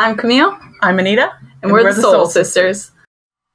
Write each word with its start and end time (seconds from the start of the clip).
I'm 0.00 0.16
Camille. 0.16 0.58
I'm 0.80 0.98
Anita. 0.98 1.30
And, 1.62 1.70
we're, 1.70 1.92
the 1.92 2.00
Soul, 2.00 2.24
Sisters. 2.24 2.90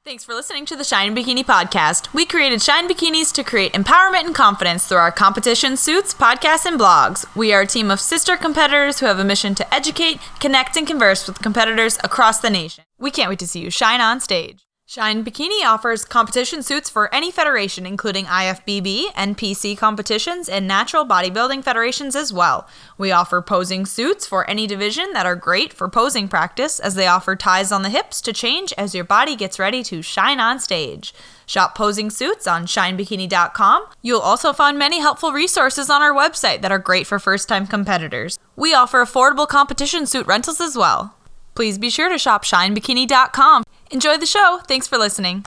Thanks 0.04 0.24
for 0.24 0.36
listening 0.36 0.68
to 0.68 0.76
the 0.76 0.84
Shine 0.84 1.16
Bikini 1.16 1.44
Podcast. 1.44 2.14
We 2.14 2.24
created 2.24 2.62
Shine 2.62 2.88
Bikinis 2.88 3.34
to 3.34 3.44
create 3.44 3.74
empowerment 3.74 4.26
and 4.26 4.36
confidence 4.36 4.88
through 4.88 5.00
our 5.00 5.12
competition 5.12 5.76
suits, 5.76 6.14
podcasts, 6.14 6.68
and 6.68 6.80
blogs. 6.80 7.26
We 7.36 7.52
are 7.52 7.62
a 7.62 7.66
team 7.66 7.90
of 7.90 8.00
sister 8.00 8.38
competitors 8.38 9.00
who 9.00 9.08
have 9.08 9.18
a 9.18 9.24
mission 9.24 9.56
to 9.56 9.74
educate, 9.74 10.20
connect, 10.40 10.78
and 10.78 10.86
converse 10.86 11.26
with 11.26 11.42
competitors 11.42 11.98
across 12.04 12.42
the 12.42 12.52
nation. 12.52 12.84
We 13.00 13.10
can't 13.10 13.30
wait 13.30 13.40
to 13.40 13.48
see 13.48 13.62
you 13.62 13.72
shine 13.72 14.00
on 14.00 14.20
stage. 14.20 14.65
Shine 14.88 15.26
Bikini 15.26 15.66
offers 15.66 16.06
competition 16.06 16.62
suits 16.62 16.92
for 16.92 17.12
any 17.12 17.32
federation, 17.32 17.88
including 17.88 18.26
IFBB, 18.26 19.06
NPC 19.14 19.76
competitions, 19.76 20.48
and 20.48 20.68
natural 20.68 21.04
bodybuilding 21.08 21.64
federations 21.64 22.16
as 22.16 22.32
well. 22.32 22.68
We 22.96 23.12
offer 23.12 23.42
posing 23.42 23.88
suits 23.88 24.28
for 24.28 24.48
any 24.48 24.68
division 24.68 25.12
that 25.14 25.26
are 25.26 25.36
great 25.36 25.74
for 25.74 25.90
posing 25.90 26.28
practice, 26.28 26.80
as 26.80 26.94
they 26.94 27.08
offer 27.08 27.36
ties 27.36 27.72
on 27.72 27.82
the 27.82 27.90
hips 27.90 28.22
to 28.22 28.32
change 28.32 28.74
as 28.78 28.94
your 28.94 29.04
body 29.04 29.36
gets 29.36 29.58
ready 29.58 29.82
to 29.86 30.04
shine 30.04 30.40
on 30.40 30.60
stage. 30.60 31.16
Shop 31.48 31.74
posing 31.74 32.12
suits 32.12 32.46
on 32.46 32.68
shinebikini.com. 32.68 33.88
You'll 34.04 34.20
also 34.20 34.54
find 34.54 34.78
many 34.78 35.00
helpful 35.00 35.32
resources 35.32 35.90
on 35.90 36.04
our 36.04 36.14
website 36.14 36.62
that 36.62 36.72
are 36.72 36.78
great 36.78 37.08
for 37.08 37.18
first 37.18 37.50
time 37.50 37.66
competitors. 37.66 38.38
We 38.56 38.76
offer 38.76 39.04
affordable 39.04 39.48
competition 39.48 40.06
suit 40.06 40.28
rentals 40.28 40.62
as 40.62 40.78
well. 40.78 41.16
Please 41.56 41.80
be 41.80 41.90
sure 41.90 42.10
to 42.10 42.20
shop 42.20 42.44
shinebikini.com. 42.44 43.64
Enjoy 43.92 44.18
the 44.18 44.26
show. 44.26 44.60
Thanks 44.68 44.88
for 44.88 44.98
listening. 44.98 45.46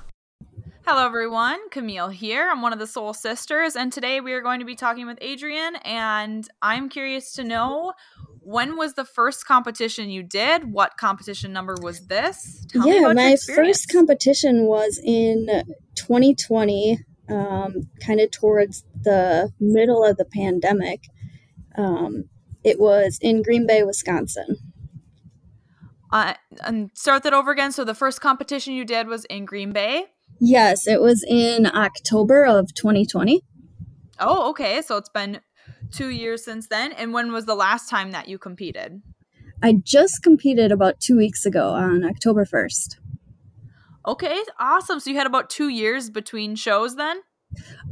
Hello, 0.87 1.05
everyone. 1.05 1.69
Camille 1.71 2.09
here. 2.09 2.49
I'm 2.51 2.63
one 2.63 2.73
of 2.73 2.79
the 2.79 2.87
Soul 2.87 3.13
Sisters, 3.13 3.77
and 3.77 3.93
today 3.93 4.21
we 4.21 4.33
are 4.33 4.41
going 4.41 4.61
to 4.61 4.65
be 4.65 4.75
talking 4.75 5.07
with 5.07 5.23
Adrienne. 5.23 5.77
And 5.85 6.49
I'm 6.63 6.89
curious 6.89 7.33
to 7.33 7.45
know 7.45 7.93
when 8.41 8.77
was 8.77 8.95
the 8.95 9.05
first 9.05 9.45
competition 9.45 10.09
you 10.09 10.23
did? 10.23 10.73
What 10.73 10.97
competition 10.97 11.53
number 11.53 11.77
was 11.83 12.07
this? 12.07 12.65
Tell 12.71 12.87
yeah, 12.87 13.13
my 13.13 13.37
first 13.55 13.93
competition 13.93 14.65
was 14.65 14.99
in 15.05 15.49
2020, 15.97 16.99
um, 17.29 17.91
kind 18.01 18.21
of 18.21 18.31
towards 18.31 18.85
the 19.03 19.53
middle 19.61 20.05
of 20.05 20.17
the 20.17 20.25
pandemic. 20.25 21.03
Um, 21.77 22.31
it 22.65 22.81
was 22.81 23.19
in 23.21 23.43
Green 23.43 23.67
Bay, 23.67 23.83
Wisconsin. 23.83 24.57
Uh, 26.13 26.35
and 26.65 26.91
start 26.95 27.23
that 27.23 27.33
over 27.33 27.51
again. 27.51 27.73
So 27.73 27.85
the 27.85 27.95
first 27.95 28.21
competition 28.21 28.75
you 28.75 28.85
did 28.85 29.09
was 29.09 29.25
in 29.27 29.45
Green 29.45 29.73
Bay. 29.73 30.07
Yes, 30.41 30.87
it 30.87 31.01
was 31.01 31.25
in 31.25 31.67
October 31.67 32.45
of 32.45 32.73
2020. 32.75 33.43
Oh, 34.21 34.51
okay. 34.51 34.83
So 34.83 34.97
it's 34.97 35.09
been 35.09 35.41
two 35.91 36.09
years 36.09 36.45
since 36.45 36.69
then. 36.69 36.93
And 36.93 37.13
when 37.13 37.33
was 37.33 37.47
the 37.47 37.55
last 37.55 37.89
time 37.89 38.13
that 38.13 38.29
you 38.29 38.39
competed? 38.39 39.03
I 39.63 39.75
just 39.83 40.23
competed 40.23 40.71
about 40.71 41.01
two 41.01 41.17
weeks 41.17 41.45
ago 41.45 41.71
on 41.71 42.05
October 42.05 42.45
1st. 42.45 42.99
Okay, 44.07 44.41
awesome. 44.59 45.01
So 45.01 45.11
you 45.11 45.17
had 45.17 45.27
about 45.27 45.51
two 45.51 45.69
years 45.69 46.09
between 46.09 46.55
shows 46.55 46.97
then? 46.97 47.21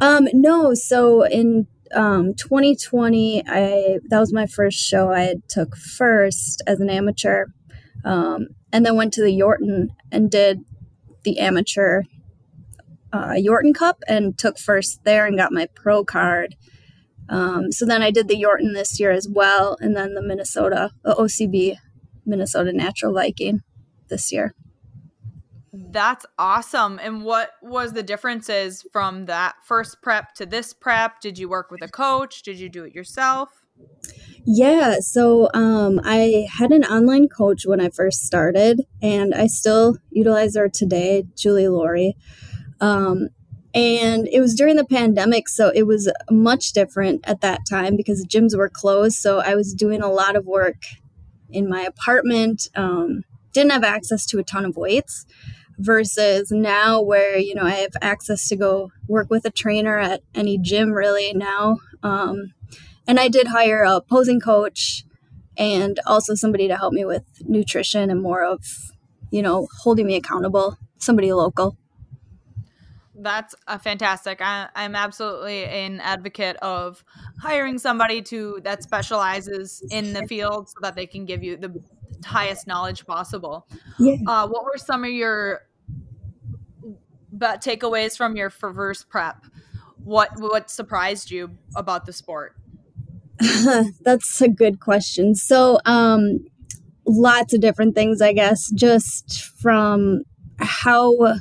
Um, 0.00 0.28
no. 0.32 0.74
So 0.74 1.24
in 1.26 1.66
um 1.94 2.34
2020, 2.34 3.44
I 3.46 3.98
that 4.08 4.18
was 4.18 4.32
my 4.32 4.46
first 4.46 4.78
show 4.78 5.12
I 5.12 5.36
took 5.48 5.76
first 5.76 6.62
as 6.66 6.80
an 6.80 6.90
amateur 6.90 7.46
um, 8.06 8.48
and 8.72 8.86
then 8.86 8.96
went 8.96 9.12
to 9.14 9.22
the 9.22 9.38
Yorton 9.38 9.88
and 10.10 10.30
did 10.30 10.64
the 11.24 11.38
amateur 11.40 12.02
uh, 13.12 13.32
Yorton 13.32 13.74
Cup 13.74 14.02
and 14.08 14.38
took 14.38 14.58
first 14.58 15.02
there 15.04 15.26
and 15.26 15.36
got 15.36 15.52
my 15.52 15.66
pro 15.74 16.04
card. 16.04 16.54
Um, 17.28 17.72
so 17.72 17.84
then 17.84 18.02
I 18.02 18.12
did 18.12 18.28
the 18.28 18.40
Yorton 18.40 18.72
this 18.72 19.00
year 19.00 19.10
as 19.10 19.28
well, 19.28 19.76
and 19.80 19.96
then 19.96 20.14
the 20.14 20.22
Minnesota, 20.22 20.92
the 21.02 21.14
OCB 21.14 21.76
Minnesota 22.24 22.72
Natural 22.72 23.12
Viking 23.12 23.62
this 24.08 24.30
year. 24.30 24.54
That's 25.72 26.24
awesome. 26.38 27.00
And 27.02 27.24
what 27.24 27.50
was 27.60 27.92
the 27.92 28.02
differences 28.02 28.86
from 28.92 29.26
that 29.26 29.56
first 29.64 30.00
prep 30.00 30.34
to 30.34 30.46
this 30.46 30.72
prep? 30.72 31.20
Did 31.20 31.38
you 31.38 31.48
work 31.48 31.70
with 31.70 31.82
a 31.82 31.88
coach? 31.88 32.42
Did 32.42 32.58
you 32.58 32.68
do 32.68 32.84
it 32.84 32.94
yourself? 32.94 33.64
Yeah, 34.48 35.00
so 35.00 35.48
um, 35.54 36.00
I 36.04 36.46
had 36.58 36.70
an 36.70 36.84
online 36.84 37.28
coach 37.28 37.66
when 37.66 37.80
I 37.80 37.88
first 37.88 38.24
started, 38.24 38.82
and 39.02 39.34
I 39.34 39.48
still 39.48 39.96
utilize 40.10 40.54
her 40.56 40.68
today, 40.68 41.24
Julie 41.36 41.66
Laurie. 41.66 42.16
Um, 42.80 43.28
and 43.74 44.28
it 44.28 44.40
was 44.40 44.54
during 44.54 44.76
the 44.76 44.84
pandemic, 44.84 45.48
so 45.48 45.72
it 45.74 45.84
was 45.84 46.10
much 46.30 46.72
different 46.72 47.22
at 47.28 47.40
that 47.42 47.60
time 47.68 47.96
because 47.96 48.26
gyms 48.26 48.56
were 48.56 48.70
closed. 48.70 49.16
So 49.18 49.40
I 49.40 49.54
was 49.56 49.74
doing 49.74 50.02
a 50.02 50.10
lot 50.12 50.36
of 50.36 50.46
work 50.46 50.76
in 51.50 51.68
my 51.68 51.82
apartment, 51.82 52.68
um, 52.76 53.24
didn't 53.52 53.72
have 53.72 53.84
access 53.84 54.26
to 54.26 54.38
a 54.38 54.44
ton 54.44 54.64
of 54.64 54.76
weights 54.76 55.26
versus 55.78 56.50
now 56.50 57.02
where 57.02 57.36
you 57.38 57.54
know 57.54 57.64
i 57.64 57.70
have 57.72 57.92
access 58.00 58.48
to 58.48 58.56
go 58.56 58.90
work 59.08 59.28
with 59.30 59.44
a 59.44 59.50
trainer 59.50 59.98
at 59.98 60.22
any 60.34 60.58
gym 60.58 60.92
really 60.92 61.34
now 61.34 61.78
um, 62.02 62.52
and 63.06 63.20
I 63.20 63.28
did 63.28 63.48
hire 63.48 63.82
a 63.82 64.00
posing 64.00 64.40
coach 64.40 65.04
and 65.56 65.98
also 66.06 66.34
somebody 66.34 66.68
to 66.68 66.76
help 66.76 66.92
me 66.92 67.04
with 67.04 67.24
nutrition 67.46 68.10
and 68.10 68.20
more 68.20 68.44
of, 68.44 68.64
you 69.30 69.42
know, 69.42 69.68
holding 69.80 70.06
me 70.06 70.16
accountable, 70.16 70.76
somebody 70.98 71.32
local. 71.32 71.76
That's 73.18 73.54
a 73.66 73.78
fantastic. 73.78 74.40
I, 74.42 74.68
am 74.74 74.94
absolutely 74.94 75.64
an 75.64 76.00
advocate 76.00 76.56
of 76.56 77.02
hiring 77.40 77.78
somebody 77.78 78.20
to 78.22 78.60
that 78.62 78.82
specializes 78.82 79.82
in 79.90 80.12
the 80.12 80.26
field 80.26 80.68
so 80.68 80.76
that 80.82 80.94
they 80.94 81.06
can 81.06 81.24
give 81.24 81.42
you 81.42 81.56
the 81.56 81.82
highest 82.24 82.66
knowledge 82.66 83.06
possible. 83.06 83.66
Yeah. 83.98 84.16
Uh, 84.26 84.46
what 84.48 84.64
were 84.64 84.76
some 84.76 85.04
of 85.04 85.10
your 85.10 85.62
but 87.32 87.62
takeaways 87.62 88.16
from 88.16 88.36
your 88.36 88.50
first 88.50 89.08
prep? 89.08 89.44
What 90.04 90.38
what 90.38 90.70
surprised 90.70 91.30
you 91.30 91.50
about 91.74 92.04
the 92.04 92.12
sport? 92.12 92.54
That's 94.02 94.40
a 94.40 94.48
good 94.48 94.80
question. 94.80 95.34
So, 95.34 95.78
um, 95.84 96.38
lots 97.06 97.54
of 97.54 97.60
different 97.60 97.94
things, 97.94 98.20
I 98.20 98.32
guess, 98.32 98.70
just 98.70 99.42
from 99.60 100.22
how 100.58 101.36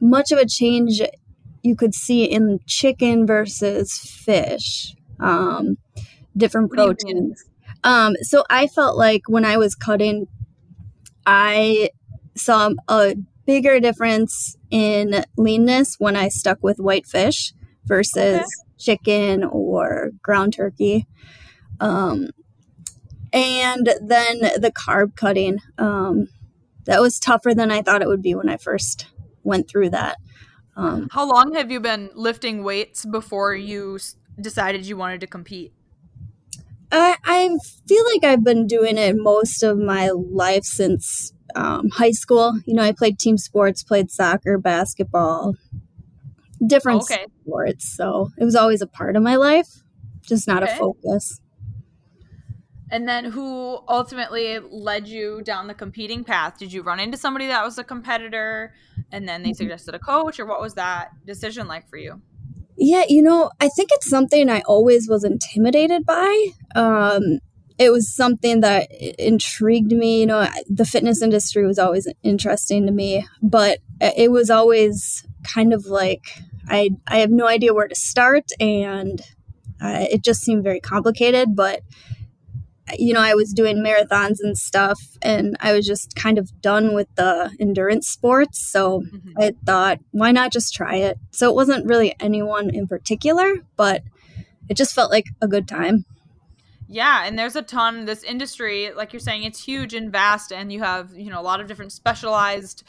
much 0.00 0.32
of 0.32 0.38
a 0.38 0.46
change 0.46 1.02
you 1.62 1.76
could 1.76 1.94
see 1.94 2.24
in 2.24 2.60
chicken 2.66 3.26
versus 3.26 3.98
fish, 3.98 4.94
um, 5.18 5.76
different 6.36 6.70
proteins. 6.72 7.44
Um, 7.84 8.14
so 8.22 8.44
I 8.48 8.66
felt 8.66 8.96
like 8.96 9.22
when 9.26 9.44
I 9.44 9.56
was 9.56 9.74
cutting, 9.74 10.26
I 11.26 11.90
saw 12.36 12.70
a 12.88 13.16
bigger 13.46 13.80
difference 13.80 14.56
in 14.70 15.24
leanness 15.36 15.96
when 15.98 16.16
I 16.16 16.28
stuck 16.28 16.58
with 16.62 16.78
white 16.78 17.06
fish 17.06 17.52
versus 17.84 18.36
okay 18.36 18.69
chicken 18.80 19.44
or 19.44 20.10
ground 20.22 20.54
turkey. 20.54 21.06
Um, 21.78 22.30
and 23.32 23.86
then 24.02 24.40
the 24.40 24.72
carb 24.74 25.14
cutting. 25.14 25.58
Um, 25.78 26.28
that 26.86 27.00
was 27.00 27.20
tougher 27.20 27.54
than 27.54 27.70
I 27.70 27.82
thought 27.82 28.02
it 28.02 28.08
would 28.08 28.22
be 28.22 28.34
when 28.34 28.48
I 28.48 28.56
first 28.56 29.06
went 29.44 29.68
through 29.68 29.90
that. 29.90 30.16
Um, 30.76 31.08
How 31.12 31.28
long 31.28 31.54
have 31.54 31.70
you 31.70 31.78
been 31.78 32.10
lifting 32.14 32.64
weights 32.64 33.04
before 33.04 33.54
you 33.54 33.98
decided 34.40 34.86
you 34.86 34.96
wanted 34.96 35.20
to 35.20 35.26
compete? 35.26 35.72
I, 36.90 37.16
I 37.24 37.56
feel 37.86 38.04
like 38.12 38.24
I've 38.24 38.42
been 38.42 38.66
doing 38.66 38.98
it 38.98 39.14
most 39.16 39.62
of 39.62 39.78
my 39.78 40.10
life 40.10 40.64
since 40.64 41.32
um, 41.54 41.90
high 41.90 42.10
school. 42.10 42.58
You 42.66 42.74
know, 42.74 42.82
I 42.82 42.92
played 42.92 43.18
team 43.18 43.38
sports, 43.38 43.84
played 43.84 44.10
soccer, 44.10 44.58
basketball, 44.58 45.54
different 46.66 47.02
okay. 47.02 47.26
sports. 47.42 47.88
So 47.88 48.30
it 48.38 48.44
was 48.44 48.56
always 48.56 48.82
a 48.82 48.86
part 48.86 49.16
of 49.16 49.22
my 49.22 49.36
life, 49.36 49.82
just 50.22 50.46
not 50.46 50.62
okay. 50.62 50.74
a 50.74 50.76
focus. 50.76 51.40
And 52.90 53.08
then 53.08 53.24
who 53.24 53.78
ultimately 53.88 54.58
led 54.58 55.06
you 55.06 55.42
down 55.42 55.68
the 55.68 55.74
competing 55.74 56.24
path? 56.24 56.58
Did 56.58 56.72
you 56.72 56.82
run 56.82 56.98
into 56.98 57.16
somebody 57.16 57.46
that 57.46 57.64
was 57.64 57.78
a 57.78 57.84
competitor 57.84 58.74
and 59.12 59.28
then 59.28 59.42
they 59.42 59.50
mm-hmm. 59.50 59.56
suggested 59.56 59.94
a 59.94 59.98
coach 59.98 60.40
or 60.40 60.46
what 60.46 60.60
was 60.60 60.74
that 60.74 61.10
decision 61.24 61.68
like 61.68 61.88
for 61.88 61.96
you? 61.96 62.20
Yeah, 62.76 63.04
you 63.08 63.22
know, 63.22 63.50
I 63.60 63.68
think 63.68 63.90
it's 63.92 64.08
something 64.08 64.48
I 64.48 64.62
always 64.62 65.08
was 65.08 65.22
intimidated 65.22 66.04
by. 66.04 66.46
Um, 66.74 67.40
it 67.78 67.90
was 67.90 68.12
something 68.14 68.60
that 68.60 68.90
intrigued 69.18 69.92
me. 69.92 70.20
You 70.20 70.26
know, 70.26 70.48
the 70.68 70.84
fitness 70.84 71.22
industry 71.22 71.66
was 71.66 71.78
always 71.78 72.08
interesting 72.22 72.86
to 72.86 72.92
me, 72.92 73.26
but 73.42 73.78
it 74.00 74.30
was 74.30 74.50
always 74.50 75.26
kind 75.44 75.72
of 75.72 75.86
like 75.86 76.42
I 76.68 76.90
I 77.06 77.18
have 77.18 77.30
no 77.30 77.46
idea 77.46 77.74
where 77.74 77.88
to 77.88 77.94
start, 77.94 78.44
and 78.58 79.20
uh, 79.82 80.06
it 80.10 80.22
just 80.22 80.42
seemed 80.42 80.64
very 80.64 80.80
complicated. 80.80 81.54
But 81.54 81.82
you 82.98 83.14
know, 83.14 83.20
I 83.20 83.34
was 83.34 83.52
doing 83.52 83.78
marathons 83.78 84.38
and 84.40 84.56
stuff, 84.56 85.00
and 85.22 85.56
I 85.60 85.72
was 85.72 85.86
just 85.86 86.16
kind 86.16 86.38
of 86.38 86.60
done 86.60 86.94
with 86.94 87.08
the 87.14 87.54
endurance 87.60 88.08
sports. 88.08 88.58
So 88.58 89.00
mm-hmm. 89.02 89.30
I 89.38 89.52
thought, 89.64 90.00
why 90.10 90.32
not 90.32 90.52
just 90.52 90.74
try 90.74 90.96
it? 90.96 91.18
So 91.30 91.48
it 91.48 91.54
wasn't 91.54 91.86
really 91.86 92.14
anyone 92.20 92.70
in 92.70 92.86
particular, 92.86 93.56
but 93.76 94.02
it 94.68 94.76
just 94.76 94.94
felt 94.94 95.10
like 95.10 95.26
a 95.40 95.48
good 95.48 95.68
time. 95.68 96.04
Yeah, 96.92 97.24
and 97.24 97.38
there's 97.38 97.54
a 97.54 97.62
ton. 97.62 98.04
This 98.04 98.24
industry, 98.24 98.90
like 98.92 99.12
you're 99.12 99.20
saying, 99.20 99.44
it's 99.44 99.62
huge 99.62 99.94
and 99.94 100.10
vast, 100.10 100.52
and 100.52 100.72
you 100.72 100.80
have 100.80 101.16
you 101.16 101.30
know 101.30 101.40
a 101.40 101.42
lot 101.42 101.60
of 101.60 101.68
different 101.68 101.92
specialized 101.92 102.82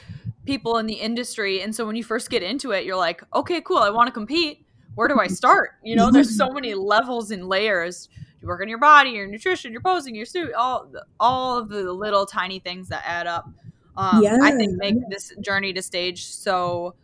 people 0.45 0.77
in 0.77 0.85
the 0.87 0.93
industry. 0.95 1.61
And 1.61 1.75
so 1.75 1.85
when 1.85 1.95
you 1.95 2.03
first 2.03 2.29
get 2.29 2.41
into 2.43 2.71
it, 2.71 2.85
you're 2.85 2.95
like, 2.97 3.23
okay, 3.33 3.61
cool, 3.61 3.77
I 3.77 3.89
want 3.89 4.07
to 4.07 4.11
compete. 4.11 4.65
Where 4.95 5.07
do 5.07 5.19
I 5.19 5.27
start? 5.41 5.71
You 5.83 5.95
know, 5.95 6.11
there's 6.11 6.35
so 6.35 6.49
many 6.51 6.73
levels 6.95 7.31
and 7.31 7.47
layers. 7.47 8.09
You 8.41 8.47
work 8.47 8.61
on 8.61 8.67
your 8.69 8.79
body, 8.79 9.11
your 9.11 9.27
nutrition, 9.27 9.71
your 9.71 9.81
posing, 9.81 10.15
your 10.15 10.25
suit, 10.25 10.53
all 10.53 10.91
all 11.19 11.57
of 11.59 11.69
the 11.69 11.93
little 11.93 12.25
tiny 12.25 12.59
things 12.59 12.89
that 12.89 13.03
add 13.05 13.27
up. 13.27 13.47
Um, 13.95 14.23
Yeah. 14.23 14.37
I 14.41 14.51
think 14.51 14.73
make 14.77 14.95
this 15.09 15.31
journey 15.41 15.73
to 15.73 15.81
stage 15.81 16.25
so 16.25 16.95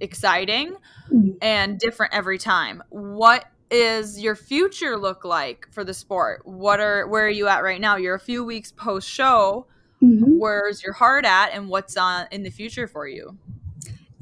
exciting 0.00 0.74
Mhm. 1.12 1.36
and 1.42 1.78
different 1.78 2.12
every 2.14 2.38
time. 2.38 2.82
What 2.88 3.44
is 3.70 4.20
your 4.20 4.34
future 4.34 4.96
look 4.96 5.24
like 5.24 5.68
for 5.70 5.84
the 5.84 5.94
sport? 5.94 6.44
What 6.44 6.80
are 6.80 7.06
where 7.06 7.26
are 7.26 7.30
you 7.30 7.46
at 7.46 7.62
right 7.62 7.80
now? 7.80 7.96
You're 7.96 8.16
a 8.16 8.20
few 8.20 8.44
weeks 8.44 8.72
post 8.72 9.08
show. 9.08 9.66
Mhm. 10.02 10.38
Where's 10.38 10.82
your 10.82 10.94
heart 10.94 11.24
at, 11.24 11.50
and 11.52 11.68
what's 11.68 11.96
on 11.96 12.26
in 12.30 12.42
the 12.42 12.50
future 12.50 12.86
for 12.86 13.06
you? 13.06 13.36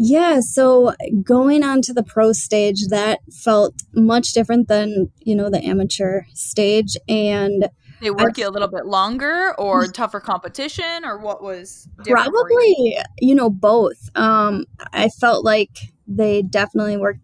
Yeah, 0.00 0.40
so 0.40 0.94
going 1.24 1.64
on 1.64 1.82
to 1.82 1.92
the 1.92 2.04
pro 2.04 2.32
stage, 2.32 2.86
that 2.88 3.18
felt 3.32 3.74
much 3.92 4.32
different 4.32 4.68
than, 4.68 5.10
you 5.20 5.34
know, 5.34 5.50
the 5.50 5.64
amateur 5.64 6.22
stage. 6.34 6.96
And 7.08 7.68
They 8.00 8.12
work 8.12 8.38
you 8.38 8.46
a 8.46 8.50
little 8.50 8.68
bit 8.68 8.86
longer, 8.86 9.54
or 9.58 9.86
tougher 9.88 10.20
competition, 10.20 11.04
or 11.04 11.18
what 11.18 11.42
was 11.42 11.88
different 12.04 12.26
for 12.26 12.30
you? 12.30 12.32
probably, 12.32 12.98
you 13.20 13.34
know, 13.34 13.50
both. 13.50 14.08
Um, 14.14 14.66
I 14.92 15.08
felt 15.08 15.44
like 15.44 15.70
they 16.06 16.42
definitely 16.42 16.96
worked 16.96 17.20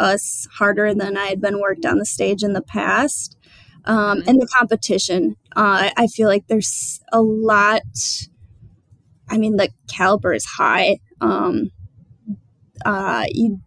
us 0.00 0.48
harder 0.52 0.94
than 0.94 1.16
I 1.16 1.26
had 1.26 1.40
been 1.40 1.60
worked 1.60 1.86
on 1.86 1.98
the 1.98 2.04
stage 2.06 2.42
in 2.42 2.52
the 2.52 2.62
past. 2.62 3.36
Um, 3.88 4.18
Mhm. 4.18 4.28
And 4.28 4.40
the 4.40 4.46
competition, 4.46 5.36
uh, 5.56 5.90
I 5.96 6.06
feel 6.06 6.28
like 6.28 6.46
there's 6.46 7.00
a 7.12 7.20
lot. 7.20 7.82
I 9.28 9.38
mean, 9.38 9.56
the 9.56 9.70
caliber 9.88 10.32
is 10.32 10.44
high. 10.44 11.00
Um, 11.20 11.70
uh, 12.84 13.24
you, 13.30 13.60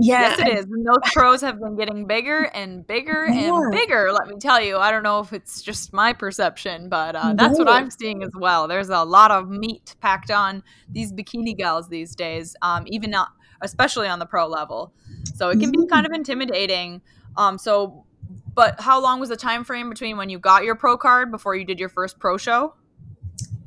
yeah, 0.00 0.36
Yes, 0.36 0.38
it 0.40 0.48
is. 0.58 0.64
And 0.66 0.86
those 0.86 1.12
pros 1.12 1.40
have 1.40 1.58
been 1.60 1.76
getting 1.76 2.06
bigger 2.06 2.44
and 2.54 2.86
bigger 2.86 3.26
Yeah. 3.26 3.56
and 3.58 3.72
bigger. 3.72 4.12
Let 4.12 4.28
me 4.28 4.36
tell 4.38 4.60
you. 4.62 4.76
I 4.76 4.90
don't 4.92 5.02
know 5.02 5.18
if 5.20 5.32
it's 5.32 5.60
just 5.62 5.92
my 5.92 6.12
perception, 6.12 6.88
but 6.88 7.16
uh, 7.16 7.32
that's 7.34 7.58
what 7.58 7.68
I'm 7.68 7.90
seeing 7.90 8.22
as 8.22 8.30
well. 8.38 8.68
There's 8.68 8.90
a 8.90 9.02
lot 9.04 9.30
of 9.32 9.48
meat 9.48 9.96
packed 10.00 10.30
on 10.30 10.62
these 10.90 11.12
bikini 11.12 11.56
gals 11.56 11.88
these 11.88 12.14
days, 12.14 12.54
um, 12.62 12.84
even 12.86 13.10
not, 13.10 13.30
especially 13.60 14.06
on 14.08 14.18
the 14.20 14.26
pro 14.26 14.46
level. 14.46 14.92
So 15.34 15.48
it 15.50 15.58
can 15.58 15.70
be 15.72 15.78
Mhm. 15.78 15.88
kind 15.90 16.06
of 16.06 16.12
intimidating. 16.12 17.00
Um, 17.36 17.58
so, 17.58 18.04
but 18.58 18.80
how 18.80 19.00
long 19.00 19.20
was 19.20 19.28
the 19.28 19.36
time 19.36 19.62
frame 19.62 19.88
between 19.88 20.16
when 20.16 20.28
you 20.28 20.36
got 20.36 20.64
your 20.64 20.74
pro 20.74 20.98
card 20.98 21.30
before 21.30 21.54
you 21.54 21.64
did 21.64 21.78
your 21.78 21.88
first 21.88 22.18
pro 22.18 22.36
show? 22.36 22.74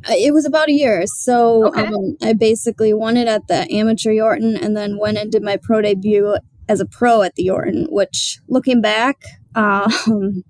Uh, 0.10 0.16
It 0.18 0.34
was 0.34 0.46
about 0.46 0.68
a 0.68 0.74
year. 0.74 1.06
So 1.08 1.68
Okay. 1.68 1.86
um, 1.86 2.18
I 2.22 2.34
basically 2.34 2.94
won 2.94 3.16
it 3.16 3.26
at 3.26 3.48
the 3.48 3.72
amateur 3.72 4.12
Yorton 4.12 4.62
and 4.62 4.76
then 4.76 4.98
went 4.98 5.18
and 5.18 5.32
did 5.32 5.44
my 5.44 5.56
pro 5.56 5.82
debut 5.82 6.36
as 6.68 6.82
a 6.82 6.86
pro 6.86 7.22
at 7.22 7.36
the 7.36 7.48
Yorton, 7.48 7.90
which 7.90 8.42
looking 8.50 8.82
back, 8.82 9.22
um, 9.56 10.44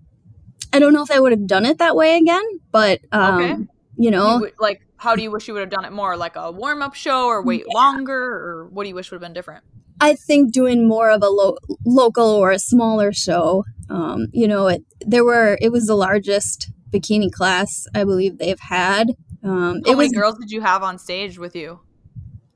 I 0.73 0.79
don't 0.79 0.94
know 0.94 1.03
if 1.03 1.11
I 1.11 1.19
would 1.19 1.33
have 1.33 1.45
done 1.45 1.67
it 1.67 1.77
that 1.77 1.95
way 1.95 2.17
again, 2.17 2.44
but, 2.71 3.01
um, 3.11 3.35
Okay. 3.35 3.55
you 3.97 4.09
know, 4.09 4.33
You 4.35 4.39
would- 4.41 4.53
like, 4.59 4.81
how 4.97 5.15
do 5.15 5.21
you 5.21 5.29
wish 5.29 5.47
you 5.47 5.53
would 5.53 5.59
have 5.61 5.69
done 5.69 5.85
it 5.85 5.91
more? 5.91 6.17
Like 6.17 6.35
a 6.35 6.51
warm 6.51 6.81
up 6.81 6.95
show, 6.95 7.27
or 7.27 7.44
wait 7.44 7.65
longer, 7.71 8.15
or 8.19 8.69
what 8.71 8.83
do 8.85 8.89
you 8.89 8.95
wish 8.95 9.11
would 9.11 9.17
have 9.17 9.21
been 9.21 9.33
different? 9.33 9.63
I 9.99 10.15
think 10.15 10.51
doing 10.53 10.88
more 10.88 11.09
of 11.09 11.21
a 11.21 11.29
lo- 11.29 11.57
local 11.85 12.27
or 12.27 12.51
a 12.51 12.59
smaller 12.59 13.11
show, 13.11 13.65
um, 13.89 14.27
you 14.31 14.47
know, 14.47 14.67
it, 14.67 14.83
there 15.01 15.23
were, 15.23 15.57
it 15.61 15.71
was 15.71 15.88
the 15.88 15.95
largest 15.95 16.71
bikini 16.91 17.31
class 17.31 17.88
I 17.93 18.03
believe 18.03 18.38
they've 18.38 18.59
had. 18.59 19.11
Um, 19.43 19.51
How 19.51 19.71
it 19.75 19.83
many 19.85 19.95
was 19.95 20.11
girls 20.11 20.38
did 20.39 20.51
you 20.51 20.61
have 20.61 20.83
on 20.83 20.97
stage 20.97 21.38
with 21.38 21.55
you? 21.55 21.79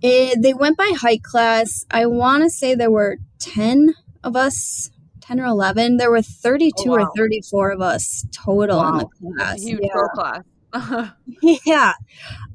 It, 0.02 0.42
they 0.42 0.54
went 0.54 0.78
by 0.78 0.92
height 1.00 1.24
class. 1.24 1.86
I 1.90 2.06
want 2.06 2.44
to 2.44 2.50
say 2.50 2.76
there 2.76 2.92
were 2.92 3.18
10 3.40 3.94
of 4.24 4.36
us, 4.36 4.90
10 5.22 5.40
or 5.40 5.46
11. 5.46 5.98
There 5.98 6.12
were 6.12 6.22
32 6.22 6.74
Oh, 6.88 6.92
or 7.00 7.10
34 7.16 7.72
of 7.72 7.82
us 7.82 8.26
total 8.32 8.80
in 8.88 8.98
the 8.98 9.08
class. 9.36 9.62
huge 9.64 9.80
yeah. 9.82 9.90
class. 10.14 11.12
yeah. 11.66 11.94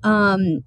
Um, 0.02 0.64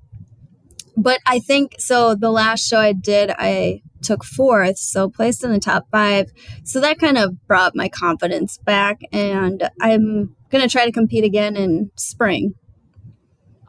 but 0.98 1.20
I 1.26 1.40
think 1.40 1.76
so. 1.80 2.16
The 2.16 2.32
last 2.32 2.68
show 2.68 2.80
I 2.80 2.94
did, 2.94 3.32
I 3.32 3.82
took 4.04 4.24
fourth, 4.24 4.78
so 4.78 5.10
placed 5.10 5.44
in 5.44 5.52
the 5.52 5.60
top 5.60 5.88
five. 5.92 6.32
So 6.64 6.80
that 6.82 7.00
kind 7.00 7.18
of 7.18 7.48
brought 7.48 7.76
my 7.76 7.90
confidence 7.90 8.58
back, 8.58 9.02
and 9.12 9.70
I'm 9.82 10.36
gonna 10.50 10.70
try 10.70 10.86
to 10.86 10.92
compete 10.92 11.24
again 11.24 11.56
in 11.56 11.92
spring. 11.96 12.54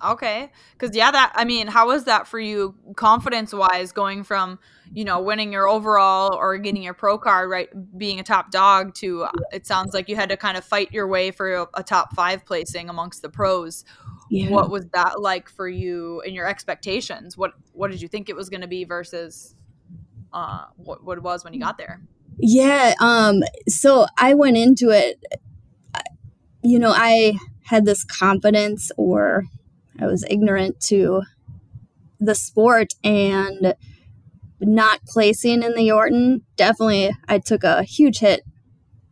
okay. 0.05 0.51
Because, 0.73 0.95
yeah, 0.95 1.11
that, 1.11 1.33
I 1.35 1.45
mean, 1.45 1.67
how 1.67 1.87
was 1.87 2.05
that 2.05 2.27
for 2.27 2.39
you 2.39 2.75
confidence 2.97 3.53
wise 3.53 3.93
going 3.93 4.25
from, 4.25 4.59
you 4.93 5.05
know, 5.05 5.21
winning 5.21 5.53
your 5.53 5.69
overall 5.69 6.35
or 6.35 6.57
getting 6.59 6.83
your 6.83 6.95
pro 6.95 7.19
card, 7.19 7.51
right? 7.51 7.69
Being 7.97 8.21
a 8.21 8.23
top 8.23 8.51
dog 8.51 8.95
to 8.97 9.27
it 9.53 9.67
sounds 9.67 9.95
like 9.95 10.09
you 10.09 10.17
had 10.17 10.29
to 10.29 10.37
kind 10.37 10.57
of 10.57 10.65
fight 10.65 10.93
your 10.93 11.09
way 11.09 11.31
for 11.31 11.55
a, 11.55 11.67
a 11.75 11.83
top 11.83 12.15
five 12.15 12.45
placing 12.45 12.89
amongst 12.89 13.23
the 13.23 13.29
pros. 13.29 13.85
Yeah. 14.31 14.51
What 14.51 14.71
was 14.71 14.87
that 14.93 15.21
like 15.21 15.49
for 15.49 15.69
you 15.69 16.21
and 16.23 16.35
your 16.35 16.47
expectations? 16.47 17.37
What, 17.37 17.53
what 17.73 17.91
did 17.91 18.03
you 18.03 18.09
think 18.09 18.29
it 18.29 18.37
was 18.37 18.49
going 18.49 18.63
to 18.63 18.69
be 18.69 18.85
versus 18.85 19.55
uh, 20.35 20.65
what, 20.77 21.03
what 21.05 21.17
it 21.17 21.23
was 21.23 21.45
when 21.45 21.55
you 21.55 21.61
got 21.61 21.79
there? 21.79 22.03
Yeah. 22.39 22.95
Um. 23.01 23.43
So 23.69 24.07
I 24.19 24.35
went 24.35 24.57
into 24.57 24.91
it. 24.91 25.23
You 26.63 26.79
know, 26.79 26.93
I 26.95 27.39
had 27.65 27.85
this 27.87 28.05
confidence, 28.05 28.91
or 28.97 29.45
I 30.01 30.07
was 30.07 30.25
ignorant 30.29 30.81
to 30.89 31.23
the 32.21 32.35
sport, 32.35 32.89
and 33.05 33.75
not 34.61 35.01
placing 35.07 35.63
in 35.63 35.75
the 35.75 35.89
Yorton 35.89 36.41
definitely. 36.57 37.11
I 37.29 37.39
took 37.39 37.65
a 37.65 37.83
huge 37.83 38.19
hit 38.19 38.43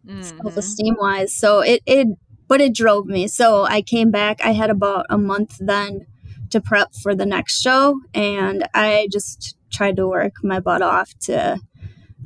Mhm. 0.06 0.24
self 0.24 0.56
esteem 0.56 0.96
wise. 0.98 1.32
So 1.34 1.60
it 1.60 1.82
it, 1.86 2.08
but 2.48 2.60
it 2.60 2.74
drove 2.74 3.06
me. 3.06 3.28
So 3.28 3.64
I 3.64 3.82
came 3.82 4.10
back. 4.10 4.40
I 4.44 4.52
had 4.52 4.70
about 4.70 5.06
a 5.10 5.18
month 5.18 5.58
then 5.60 6.06
to 6.50 6.60
prep 6.60 6.94
for 6.94 7.14
the 7.14 7.26
next 7.26 7.60
show, 7.60 8.00
and 8.14 8.66
I 8.74 9.08
just 9.12 9.56
tried 9.72 9.96
to 9.96 10.06
work 10.06 10.32
my 10.42 10.60
butt 10.60 10.82
off 10.82 11.12
to 11.22 11.58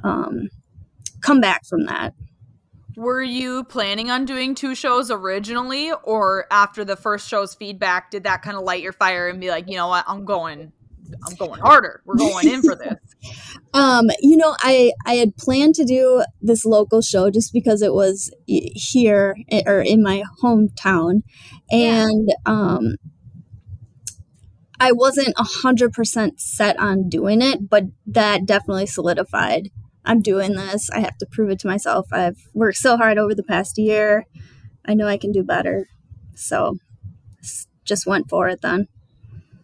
um, 0.04 0.48
come 1.22 1.40
back 1.40 1.64
from 1.66 1.84
that. 1.86 2.14
Were 2.96 3.22
you 3.22 3.64
planning 3.64 4.10
on 4.10 4.24
doing 4.24 4.54
two 4.54 4.74
shows 4.74 5.10
originally, 5.10 5.92
or 6.04 6.46
after 6.50 6.82
the 6.84 6.96
first 6.96 7.28
show's 7.28 7.54
feedback, 7.54 8.10
did 8.10 8.24
that 8.24 8.40
kind 8.42 8.56
of 8.56 8.62
light 8.62 8.82
your 8.82 8.92
fire 8.94 9.28
and 9.28 9.38
be 9.38 9.50
like, 9.50 9.68
you 9.68 9.76
know 9.76 9.88
what, 9.88 10.04
I'm 10.08 10.24
going, 10.24 10.72
I'm 11.26 11.36
going 11.36 11.60
harder. 11.60 12.00
We're 12.06 12.16
going 12.16 12.48
in 12.48 12.62
for 12.62 12.74
this. 12.82 12.94
Um, 13.74 14.06
you 14.20 14.38
know, 14.38 14.56
I 14.60 14.92
I 15.04 15.14
had 15.16 15.36
planned 15.36 15.74
to 15.74 15.84
do 15.84 16.24
this 16.40 16.64
local 16.64 17.02
show 17.02 17.30
just 17.30 17.52
because 17.52 17.82
it 17.82 17.92
was 17.92 18.32
here 18.46 19.36
or 19.66 19.82
in 19.82 20.02
my 20.02 20.22
hometown, 20.42 21.22
Yeah. 21.70 22.06
and 22.08 22.30
um, 22.46 22.96
I 24.78 24.92
wasn't 24.92 25.34
a 25.36 25.44
hundred 25.44 25.92
percent 25.92 26.40
set 26.40 26.78
on 26.78 27.08
doing 27.08 27.42
it, 27.42 27.68
but 27.68 27.84
that 28.06 28.46
definitely 28.46 28.86
solidified. 28.86 29.70
I'm 30.04 30.22
doing 30.22 30.52
this. 30.52 30.88
I 30.90 31.00
have 31.00 31.18
to 31.18 31.26
prove 31.26 31.50
it 31.50 31.58
to 31.60 31.66
myself. 31.66 32.06
I've 32.12 32.38
worked 32.54 32.78
so 32.78 32.96
hard 32.96 33.18
over 33.18 33.34
the 33.34 33.42
past 33.42 33.76
year. 33.76 34.24
I 34.84 34.94
know 34.94 35.08
I 35.08 35.16
can 35.16 35.32
do 35.32 35.42
better. 35.42 35.88
So, 36.34 36.76
just 37.84 38.06
went 38.06 38.28
for 38.28 38.48
it 38.48 38.60
then. 38.62 38.88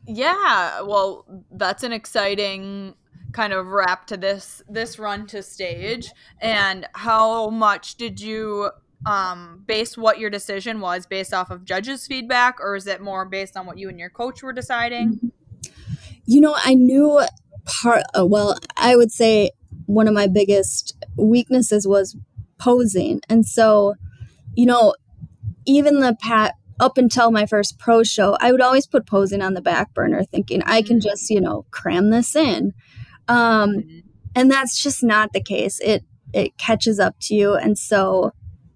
Yeah, 0.07 0.81
well, 0.81 1.26
that's 1.50 1.85
an 1.85 1.92
exciting 1.92 2.95
kind 3.33 3.52
of 3.52 3.69
wrap 3.69 4.07
to 4.07 4.16
this 4.16 4.62
this 4.69 4.99
run 4.99 5.26
to 5.28 5.42
stage. 5.42 6.11
And 6.40 6.87
how 6.95 7.50
much 7.50 7.97
did 7.97 8.21
you 8.21 8.71
um 9.06 9.64
base 9.66 9.97
what 9.97 10.18
your 10.18 10.30
decision 10.30 10.80
was 10.80 11.06
based 11.06 11.35
off 11.35 11.50
of 11.50 11.64
judges' 11.64 12.06
feedback, 12.06 12.61
or 12.61 12.76
is 12.76 12.87
it 12.87 13.00
more 13.00 13.25
based 13.25 13.56
on 13.56 13.66
what 13.66 13.78
you 13.78 13.88
and 13.88 13.99
your 13.99 14.11
coach 14.11 14.42
were 14.42 14.52
deciding? 14.52 15.32
You 16.25 16.40
know, 16.40 16.56
I 16.64 16.75
knew 16.75 17.21
part, 17.64 18.02
uh, 18.16 18.26
well, 18.26 18.59
I 18.76 18.97
would 18.97 19.11
say 19.11 19.50
one 19.87 20.06
of 20.09 20.14
my 20.14 20.26
biggest 20.26 20.97
weaknesses 21.16 21.87
was 21.87 22.16
posing. 22.59 23.21
And 23.28 23.44
so, 23.44 23.94
you 24.54 24.66
know, 24.66 24.94
even 25.66 26.00
the 26.00 26.16
pat 26.21 26.54
up 26.78 26.97
until 26.97 27.30
my 27.30 27.47
first 27.47 27.78
pro 27.78 28.02
show, 28.02 28.37
I 28.40 28.52
would 28.52 28.61
always 28.61 28.87
put 28.87 29.06
posing 29.06 29.42
on 29.42 29.54
the 29.54 29.61
back 29.61 29.94
burner 29.94 30.25
thinking 30.25 30.62
I 30.64 30.82
can 30.82 30.99
Mhm. 30.99 31.02
just, 31.02 31.30
you 31.30 31.40
know, 31.40 31.64
cram 31.71 32.11
this 32.11 32.35
in. 32.37 32.73
Um, 33.28 33.75
Mhm. 33.75 34.02
and 34.35 34.50
that's 34.50 34.82
just 34.82 35.02
not 35.02 35.32
the 35.32 35.42
case. 35.42 35.80
It 35.80 36.04
it 36.32 36.56
catches 36.56 36.99
up 36.99 37.14
to 37.21 37.35
you 37.35 37.54
and 37.54 37.76
so 37.76 38.32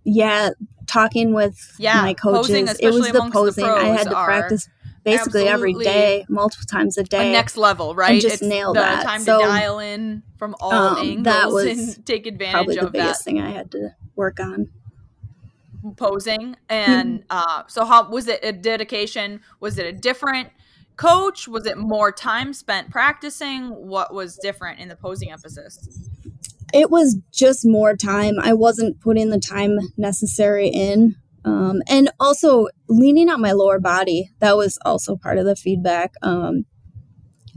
yeah, 0.06 0.50
talking 0.86 1.34
with 1.34 1.58
Yeah, 1.78 2.02
my 2.02 2.14
posing, 2.14 2.66
coaches, 2.66 2.80
it 2.80 2.92
was 2.92 3.08
the 3.08 3.18
amongst 3.18 3.32
the 3.34 3.40
posing. 3.42 3.64
I 3.64 3.88
had 3.88 4.04
to 4.04 4.14
practice 4.14 4.68
basically 5.04 5.46
every 5.48 5.74
day, 5.74 6.24
multiple 6.28 6.66
times 6.66 6.96
a 6.96 7.02
a 7.02 7.04
day. 7.04 7.32
next 7.32 7.56
level, 7.56 7.94
right? 7.94 8.20
just 8.20 8.42
nail 8.42 8.72
the 8.72 8.80
that. 8.80 9.02
time 9.04 9.24
So, 9.24 9.38
to 9.40 9.44
dial 9.44 9.78
in 9.80 10.22
from 10.38 10.54
all 10.60 10.72
um, 10.72 10.98
angles 10.98 11.24
that 11.24 11.50
was 11.50 11.78
and 11.96 12.06
take 12.06 12.26
advantage 12.26 12.54
Probably 12.54 12.76
the 12.76 12.86
of 12.86 12.92
that. 12.92 13.02
biggest 13.02 13.24
thing 13.24 13.40
I 13.40 13.50
had 13.50 13.70
to 13.72 13.90
work 14.14 14.40
on. 14.40 14.68
posing 15.96 16.56
and 16.68 17.22
uh, 17.30 17.62
so 17.68 17.84
how 17.84 18.08
was 18.10 18.26
it 18.28 18.40
a 18.42 18.52
dedication 18.52 19.40
was 19.60 19.78
it 19.78 19.86
a 19.86 19.92
different 19.92 20.48
coach 20.96 21.46
was 21.46 21.66
it 21.66 21.78
more 21.78 22.10
time 22.10 22.52
spent 22.52 22.90
practicing 22.90 23.68
what 23.68 24.12
was 24.12 24.36
different 24.38 24.80
in 24.80 24.88
the 24.88 24.96
posing 24.96 25.30
emphasis 25.30 26.08
it 26.72 26.90
was 26.90 27.16
just 27.32 27.66
more 27.66 27.94
time 27.96 28.34
i 28.40 28.52
wasn't 28.52 29.00
putting 29.00 29.30
the 29.30 29.38
time 29.40 29.78
necessary 29.96 30.68
in 30.68 31.14
um, 31.44 31.80
and 31.88 32.10
also 32.18 32.66
leaning 32.88 33.28
on 33.30 33.40
my 33.40 33.52
lower 33.52 33.78
body 33.78 34.30
that 34.40 34.56
was 34.56 34.78
also 34.84 35.14
part 35.16 35.38
of 35.38 35.44
the 35.44 35.54
feedback 35.56 36.12
um, 36.22 36.64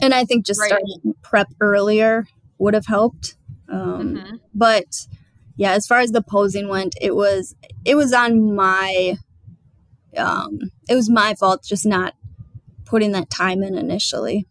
and 0.01 0.13
i 0.13 0.23
think 0.25 0.45
just 0.45 0.59
Right. 0.59 0.67
starting 0.67 1.13
prep 1.21 1.47
earlier 1.59 2.25
would 2.57 2.73
have 2.73 2.85
helped 2.87 3.35
um, 3.71 4.15
Mhm. 4.15 4.39
but 4.53 5.07
yeah 5.55 5.71
as 5.71 5.87
far 5.87 5.99
as 5.99 6.11
the 6.11 6.21
posing 6.21 6.67
went 6.67 6.95
it 7.01 7.15
was 7.15 7.55
it 7.85 7.95
was 7.95 8.13
on 8.13 8.55
my 8.55 9.17
um 10.17 10.59
it 10.87 10.95
was 10.95 11.09
my 11.09 11.33
fault 11.35 11.63
just 11.63 11.85
not 11.85 12.13
putting 12.85 13.11
that 13.11 13.29
time 13.29 13.61
in 13.63 13.75
initially 13.75 14.47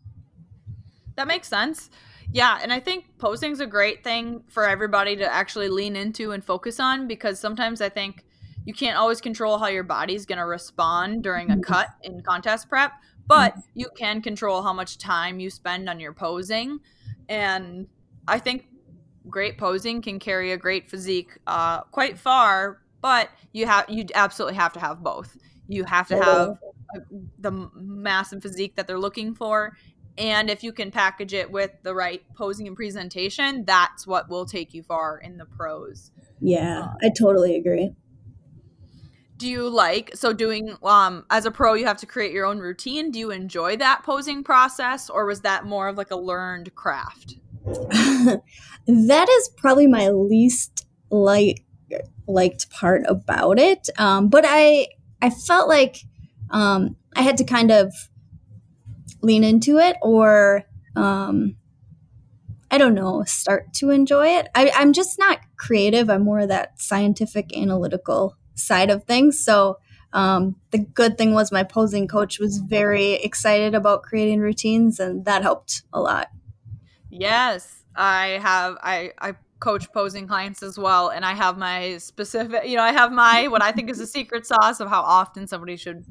That 1.17 1.27
makes 1.27 1.49
sense. 1.49 1.91
Yeah, 2.33 2.59
and 2.63 2.73
I 2.73 2.81
think 2.81 3.19
posing's 3.19 3.61
a 3.61 3.67
great 3.67 4.05
thing 4.05 4.43
for 4.49 4.69
everybody 4.69 5.17
to 5.17 5.33
actually 5.33 5.69
lean 5.69 5.97
into 5.97 6.33
and 6.33 6.45
focus 6.45 6.79
on 6.79 7.09
because 7.09 7.41
sometimes 7.41 7.81
I 7.81 7.89
think 7.89 8.25
you 8.67 8.75
can't 8.75 8.99
always 8.99 9.21
control 9.21 9.57
how 9.57 9.69
your 9.69 9.83
body's 9.83 10.27
going 10.27 10.39
to 10.39 10.45
respond 10.45 11.23
during 11.23 11.51
a 11.51 11.59
cut 11.59 11.89
in 12.03 12.21
contest 12.21 12.69
prep, 12.69 12.93
but 13.27 13.55
you 13.75 13.89
can 13.97 14.21
control 14.21 14.63
how 14.63 14.75
much 14.75 14.99
time 14.99 15.41
you 15.41 15.49
spend 15.49 15.89
on 15.89 15.99
your 15.99 16.13
posing. 16.13 16.81
And 17.31 17.87
I 18.27 18.39
think 18.39 18.69
great 19.31 19.57
posing 19.57 20.03
can 20.03 20.19
carry 20.19 20.53
a 20.53 20.59
great 20.59 20.91
physique 20.91 21.31
uh, 21.47 21.81
quite 21.85 22.19
far, 22.19 22.83
but 23.01 23.31
you 23.53 23.67
have 23.67 23.87
you 23.89 24.05
absolutely 24.15 24.57
have 24.57 24.75
to 24.75 24.81
have 24.81 25.03
both. 25.03 25.35
You 25.67 25.85
have 25.85 26.09
to 26.09 26.17
have 26.17 26.59
the 27.39 27.53
m- 27.53 27.71
massive 27.75 28.43
physique 28.43 28.77
that 28.77 28.87
they're 28.87 28.99
looking 28.99 29.35
for 29.35 29.77
and 30.19 30.51
if 30.51 30.63
you 30.63 30.73
can 30.73 30.91
package 30.91 31.33
it 31.33 31.51
with 31.51 31.71
the 31.83 31.95
right 31.95 32.23
posing 32.37 32.67
and 32.67 32.77
presentation 32.77 33.65
that's 33.65 34.07
what 34.07 34.29
will 34.29 34.47
take 34.47 34.75
you 34.75 34.83
far 34.83 35.19
in 35.19 35.39
the 35.39 35.45
pros. 35.45 36.11
Yeah 36.41 36.89
i 37.03 37.11
totally 37.17 37.57
agree. 37.57 37.93
Do 39.37 39.49
you 39.49 39.69
like 39.69 40.11
so 40.15 40.33
doing 40.33 40.77
um 40.83 41.25
as 41.31 41.47
a 41.47 41.51
pro 41.51 41.75
you 41.75 41.87
have 41.87 41.99
to 41.99 42.07
create 42.07 42.33
your 42.33 42.47
own 42.47 42.59
routine. 42.59 43.11
Do 43.11 43.19
you 43.19 43.31
enjoy 43.31 43.77
that 43.77 44.03
posing 44.05 44.43
process 44.45 45.09
or 45.09 45.27
was 45.27 45.43
that 45.43 45.65
more 45.65 45.89
of 45.89 45.97
like 45.97 46.11
a 46.11 46.17
learned 46.17 46.75
craft? 46.75 47.37
That 48.89 49.29
is 49.29 49.51
probably 49.51 49.87
my 49.87 50.09
least 50.09 50.87
like 51.11 51.63
liked 52.27 52.71
part 52.71 53.03
about 53.07 53.59
it. 53.59 53.89
Um, 53.99 54.29
but 54.29 54.45
i 54.47 54.87
i 55.21 55.31
felt 55.31 55.69
like 55.69 56.05
um, 56.51 56.97
i 57.15 57.23
had 57.23 57.37
to 57.37 57.45
kind 57.45 57.71
of 57.71 57.93
lean 59.21 59.45
into 59.45 59.79
it 59.79 59.97
or 60.03 60.65
um, 60.97 61.57
i 62.71 62.79
don't 62.79 62.95
know 62.95 63.23
start 63.27 63.73
to 63.73 63.91
enjoy 63.91 64.27
it 64.27 64.49
I, 64.55 64.71
i'm 64.75 64.93
just 64.93 65.19
not 65.19 65.41
creative 65.57 66.11
i'm 66.11 66.23
more 66.23 66.41
of 66.41 66.49
that 66.49 66.81
scientific 66.81 67.57
analytical 67.57 68.37
side 68.55 68.91
of 68.91 69.05
things 69.05 69.43
so 69.43 69.79
um, 70.11 70.57
the 70.71 70.79
good 70.79 71.19
thing 71.19 71.35
was 71.35 71.53
my 71.53 71.63
posing 71.63 72.09
coach 72.09 72.39
was 72.39 72.59
very 72.59 73.13
excited 73.13 73.75
about 73.75 74.03
creating 74.03 74.41
routines 74.41 74.99
and 74.99 75.27
that 75.27 75.43
helped 75.43 75.83
a 75.93 76.01
lot 76.01 76.29
Yes, 77.11 77.85
I 77.95 78.39
have. 78.43 78.77
I 78.83 79.13
I 79.19 79.35
coach 79.61 79.91
posing 79.93 80.27
clients 80.29 80.63
as 80.63 80.79
well, 80.79 81.09
and 81.09 81.25
I 81.25 81.35
have 81.35 81.57
my 81.57 81.99
specific. 81.99 82.67
You 82.67 82.77
know, 82.77 82.83
I 82.83 82.93
have 82.93 83.13
my 83.13 83.49
what 83.49 83.63
I 83.63 83.73
think 83.73 83.91
is 83.91 84.01
a 84.01 84.07
secret 84.07 84.47
sauce 84.47 84.81
of 84.81 84.89
how 84.89 85.01
often 85.01 85.47
somebody 85.47 85.77
should, 85.77 86.05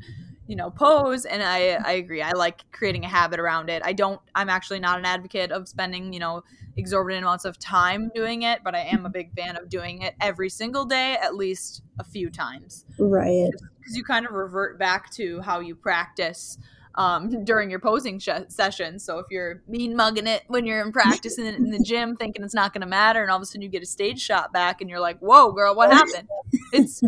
you 0.48 0.56
know, 0.56 0.70
pose. 0.70 1.26
And 1.26 1.44
I 1.44 1.80
I 1.84 1.94
agree. 1.94 2.22
I 2.22 2.32
like 2.32 2.64
creating 2.72 3.06
a 3.06 3.10
habit 3.10 3.40
around 3.40 3.70
it. 3.70 3.82
I 3.86 3.94
don't. 3.94 4.20
I'm 4.34 4.50
actually 4.50 4.80
not 4.80 4.98
an 5.00 5.06
advocate 5.06 5.52
of 5.52 5.68
spending 5.68 6.14
you 6.14 6.20
know 6.20 6.44
exorbitant 6.78 7.24
amounts 7.24 7.46
of 7.46 7.60
time 7.60 8.12
doing 8.16 8.44
it, 8.44 8.62
but 8.64 8.76
I 8.76 8.82
am 8.82 9.06
a 9.06 9.10
big 9.10 9.34
fan 9.34 9.58
of 9.58 9.70
doing 9.70 10.02
it 10.02 10.16
every 10.22 10.50
single 10.50 10.86
day, 10.86 11.18
at 11.22 11.36
least 11.36 11.82
a 12.00 12.04
few 12.04 12.30
times 12.30 12.86
right 13.00 13.50
because 13.80 13.96
you 13.96 14.04
kind 14.04 14.26
of 14.26 14.34
revert 14.34 14.78
back 14.78 15.10
to 15.12 15.42
how 15.42 15.60
you 15.60 15.74
practice 15.76 16.58
um, 16.98 17.44
during 17.46 17.70
your 17.70 17.80
posing 17.80 18.20
sh- 18.20 18.30
sessions. 18.50 19.06
So 19.06 19.20
if 19.20 19.28
you're 19.30 19.64
mean 19.68 19.96
mugging 19.96 20.28
it 20.28 20.44
when 20.48 20.66
you're 20.66 20.82
in 20.82 20.92
practice 20.92 21.38
in, 21.38 21.46
in 21.46 21.72
the 21.72 21.80
gym, 21.80 22.18
thinking 22.18 22.44
it's 22.44 22.54
not 22.54 22.74
going 22.74 22.82
to 22.82 22.88
matter, 22.88 23.22
and 23.22 23.32
all 23.32 23.38
of 23.38 23.44
a 23.44 23.46
sudden 23.46 23.62
you 23.62 23.70
get 23.70 23.84
a 23.84 23.86
stage 23.86 24.20
shot 24.20 24.52
back, 24.52 24.82
and 24.82 24.90
you're 24.90 25.00
like, 25.00 25.20
"Whoa, 25.20 25.52
girl, 25.52 25.76
what 25.76 25.94
happened?" 25.94 26.28
It's 26.74 27.02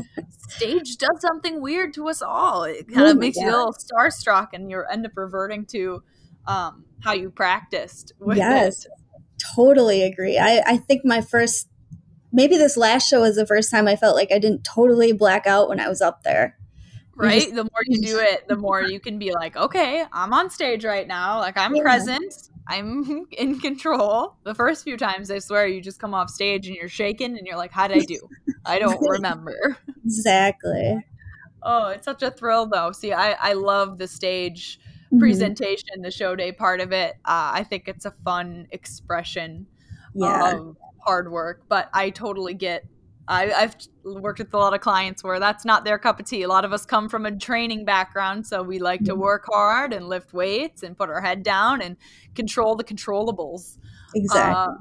stage 0.55 0.97
does 0.97 1.19
something 1.19 1.61
weird 1.61 1.93
to 1.95 2.07
us 2.07 2.21
all. 2.21 2.63
It 2.63 2.87
kind 2.87 3.07
Oh 3.07 3.11
of 3.11 3.17
my 3.17 3.21
makes 3.21 3.37
you 3.37 3.49
a 3.49 3.51
little 3.51 3.73
starstruck, 3.73 4.49
and 4.53 4.69
you 4.69 4.83
end 4.89 5.05
up 5.05 5.11
reverting 5.15 5.65
to 5.67 6.03
um, 6.47 6.85
how 7.01 7.13
you 7.13 7.29
practiced. 7.29 8.13
Yes. 8.35 8.85
it. 8.85 8.91
totally 9.55 10.03
agree. 10.03 10.37
I, 10.37 10.61
I 10.65 10.77
think 10.77 11.05
my 11.05 11.21
first, 11.21 11.69
maybe 12.31 12.57
this 12.57 12.77
last 12.77 13.07
show 13.07 13.21
was 13.21 13.35
the 13.35 13.45
first 13.45 13.71
time 13.71 13.87
I 13.87 13.95
felt 13.95 14.15
like 14.15 14.31
I 14.31 14.39
didn't 14.39 14.63
totally 14.63 15.13
black 15.13 15.47
out 15.47 15.69
when 15.69 15.79
I 15.79 15.87
was 15.87 16.01
up 16.01 16.23
there. 16.23 16.58
Right 17.19 17.41
just- 17.43 17.55
the 17.55 17.63
more 17.63 17.81
you 17.85 18.01
do 18.01 18.19
it 18.19 18.47
the 18.47 18.55
more 18.55 18.81
you 18.81 18.99
can 18.99 19.19
be 19.19 19.33
like 19.33 19.55
okay 19.57 20.05
i'm 20.13 20.33
on 20.33 20.49
stage 20.49 20.85
right 20.85 21.07
now 21.07 21.39
like 21.39 21.57
i'm 21.57 21.75
Yeah. 21.75 21.81
present 21.83 22.33
i'm 22.67 23.25
in 23.37 23.59
control 23.59 24.37
the 24.43 24.55
first 24.55 24.83
few 24.83 24.95
times 24.97 25.29
i 25.29 25.39
swear 25.39 25.67
you 25.67 25.81
just 25.81 25.99
come 25.99 26.13
off 26.13 26.29
stage 26.29 26.67
and 26.67 26.75
you're 26.75 26.87
shaking 26.89 27.37
and 27.37 27.45
you're 27.45 27.57
like 27.57 27.71
how 27.71 27.87
did 27.87 27.97
i 27.97 28.05
do 28.05 28.19
i 28.65 28.79
don't 28.79 28.99
remember 29.09 29.77
Exactly. 30.05 30.97
oh 31.63 31.87
it's 31.89 32.05
such 32.05 32.23
a 32.23 32.31
thrill 32.31 32.65
though 32.65 32.91
see 32.91 33.11
i 33.13 33.31
i 33.33 33.53
love 33.53 33.97
the 33.97 34.07
stage 34.07 34.79
Mhm. 35.11 35.19
presentation 35.19 36.01
the 36.03 36.11
show 36.11 36.35
day 36.35 36.51
part 36.51 36.79
of 36.81 36.91
it 36.91 37.13
uh, 37.25 37.49
i 37.55 37.63
think 37.63 37.87
it's 37.87 38.05
a 38.05 38.11
fun 38.23 38.67
expression 38.71 39.65
Yeah. 40.13 40.53
of 40.55 40.77
hard 40.99 41.31
work 41.31 41.63
but 41.67 41.89
i 41.95 42.11
totally 42.11 42.53
get 42.53 42.85
I, 43.29 43.51
I've 43.51 43.75
worked 44.03 44.39
with 44.39 44.51
a 44.53 44.57
lot 44.57 44.73
of 44.73 44.81
clients 44.81 45.23
where 45.23 45.39
that's 45.39 45.63
not 45.63 45.85
their 45.85 45.99
cup 45.99 46.19
of 46.19 46.25
tea. 46.25 46.41
A 46.41 46.47
lot 46.47 46.65
of 46.65 46.73
us 46.73 46.83
come 46.83 47.07
from 47.07 47.27
a 47.27 47.37
training 47.37 47.85
background, 47.85 48.47
so 48.47 48.63
we 48.63 48.79
like 48.79 49.03
to 49.03 49.13
work 49.13 49.45
hard 49.47 49.93
and 49.93 50.09
lift 50.09 50.33
weights 50.33 50.81
and 50.81 50.97
put 50.97 51.09
our 51.09 51.21
head 51.21 51.43
down 51.43 51.79
and 51.79 51.95
control 52.33 52.75
the 52.75 52.83
controllables. 52.83 53.77
exactly. 54.15 54.75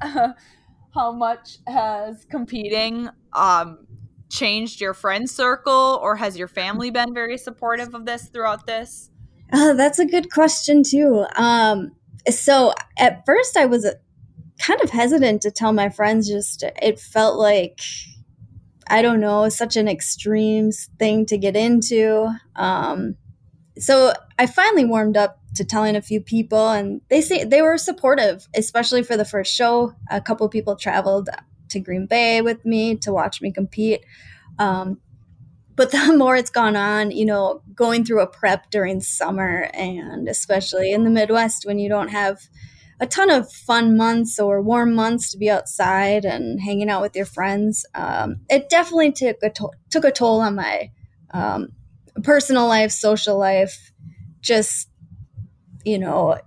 Uh, 0.00 0.28
how 0.94 1.10
much 1.10 1.58
has 1.66 2.24
competing 2.30 3.08
um, 3.32 3.84
changed 4.30 4.80
your 4.80 4.94
friend 4.94 5.28
circle, 5.28 5.98
or 6.00 6.14
has 6.14 6.38
your 6.38 6.48
family 6.48 6.90
been 6.90 7.12
very 7.12 7.36
supportive 7.36 7.94
of 7.94 8.06
this 8.06 8.28
throughout 8.28 8.64
this? 8.64 9.10
Uh, 9.52 9.72
that's 9.72 9.98
a 9.98 10.06
good 10.06 10.30
question 10.30 10.84
too. 10.84 11.26
Um, 11.34 11.96
so 12.30 12.74
at 12.96 13.26
first 13.26 13.56
I 13.56 13.66
was 13.66 13.92
kind 14.58 14.80
of 14.82 14.90
hesitant 14.90 15.42
to 15.42 15.50
tell 15.50 15.72
my 15.72 15.88
friends. 15.88 16.28
Just 16.28 16.64
it 16.82 16.98
felt 16.98 17.38
like 17.38 17.80
I 18.90 19.02
don't 19.02 19.20
know, 19.20 19.48
such 19.48 19.76
an 19.76 19.88
extreme 19.88 20.72
thing 20.98 21.26
to 21.26 21.36
get 21.36 21.56
into. 21.56 22.28
Um, 22.56 23.16
so 23.78 24.12
I 24.38 24.46
finally 24.46 24.84
warmed 24.84 25.16
up 25.16 25.38
to 25.56 25.64
telling 25.64 25.94
a 25.96 26.02
few 26.02 26.20
people, 26.20 26.70
and 26.70 27.00
they 27.10 27.20
say 27.20 27.44
they 27.44 27.62
were 27.62 27.78
supportive, 27.78 28.48
especially 28.54 29.02
for 29.02 29.16
the 29.16 29.24
first 29.24 29.54
show. 29.54 29.94
A 30.10 30.20
couple 30.20 30.48
people 30.48 30.76
traveled 30.76 31.28
to 31.68 31.80
Green 31.80 32.06
Bay 32.06 32.40
with 32.40 32.64
me 32.64 32.96
to 32.96 33.12
watch 33.12 33.40
me 33.40 33.52
compete. 33.52 34.04
Um, 34.58 35.00
but 35.76 35.90
the 35.92 36.16
more 36.16 36.36
it's 36.36 36.50
gone 36.50 36.76
on, 36.76 37.10
you 37.10 37.24
know, 37.24 37.62
going 37.74 38.04
through 38.04 38.20
a 38.20 38.26
prep 38.26 38.70
during 38.70 39.00
summer 39.00 39.70
and 39.74 40.28
especially 40.28 40.92
in 40.92 41.04
the 41.04 41.10
Midwest 41.10 41.64
when 41.64 41.78
you 41.78 41.88
don't 41.88 42.08
have 42.08 42.40
a 43.00 43.06
ton 43.06 43.30
of 43.30 43.50
fun 43.52 43.96
months 43.96 44.38
or 44.38 44.60
warm 44.60 44.94
months 44.94 45.30
to 45.32 45.38
be 45.38 45.50
outside 45.50 46.24
and 46.24 46.60
hanging 46.60 46.90
out 46.90 47.02
with 47.02 47.14
your 47.14 47.26
friends, 47.26 47.86
um, 47.94 48.40
it 48.48 48.68
definitely 48.68 49.12
took 49.12 49.36
a 49.42 49.50
to- 49.50 49.70
took 49.90 50.04
a 50.04 50.10
toll 50.10 50.40
on 50.40 50.54
my 50.56 50.90
um, 51.32 51.68
personal 52.22 52.66
life, 52.66 52.90
social 52.90 53.38
life. 53.38 53.92
Just 54.40 54.88
you 55.84 55.98
know, 55.98 56.38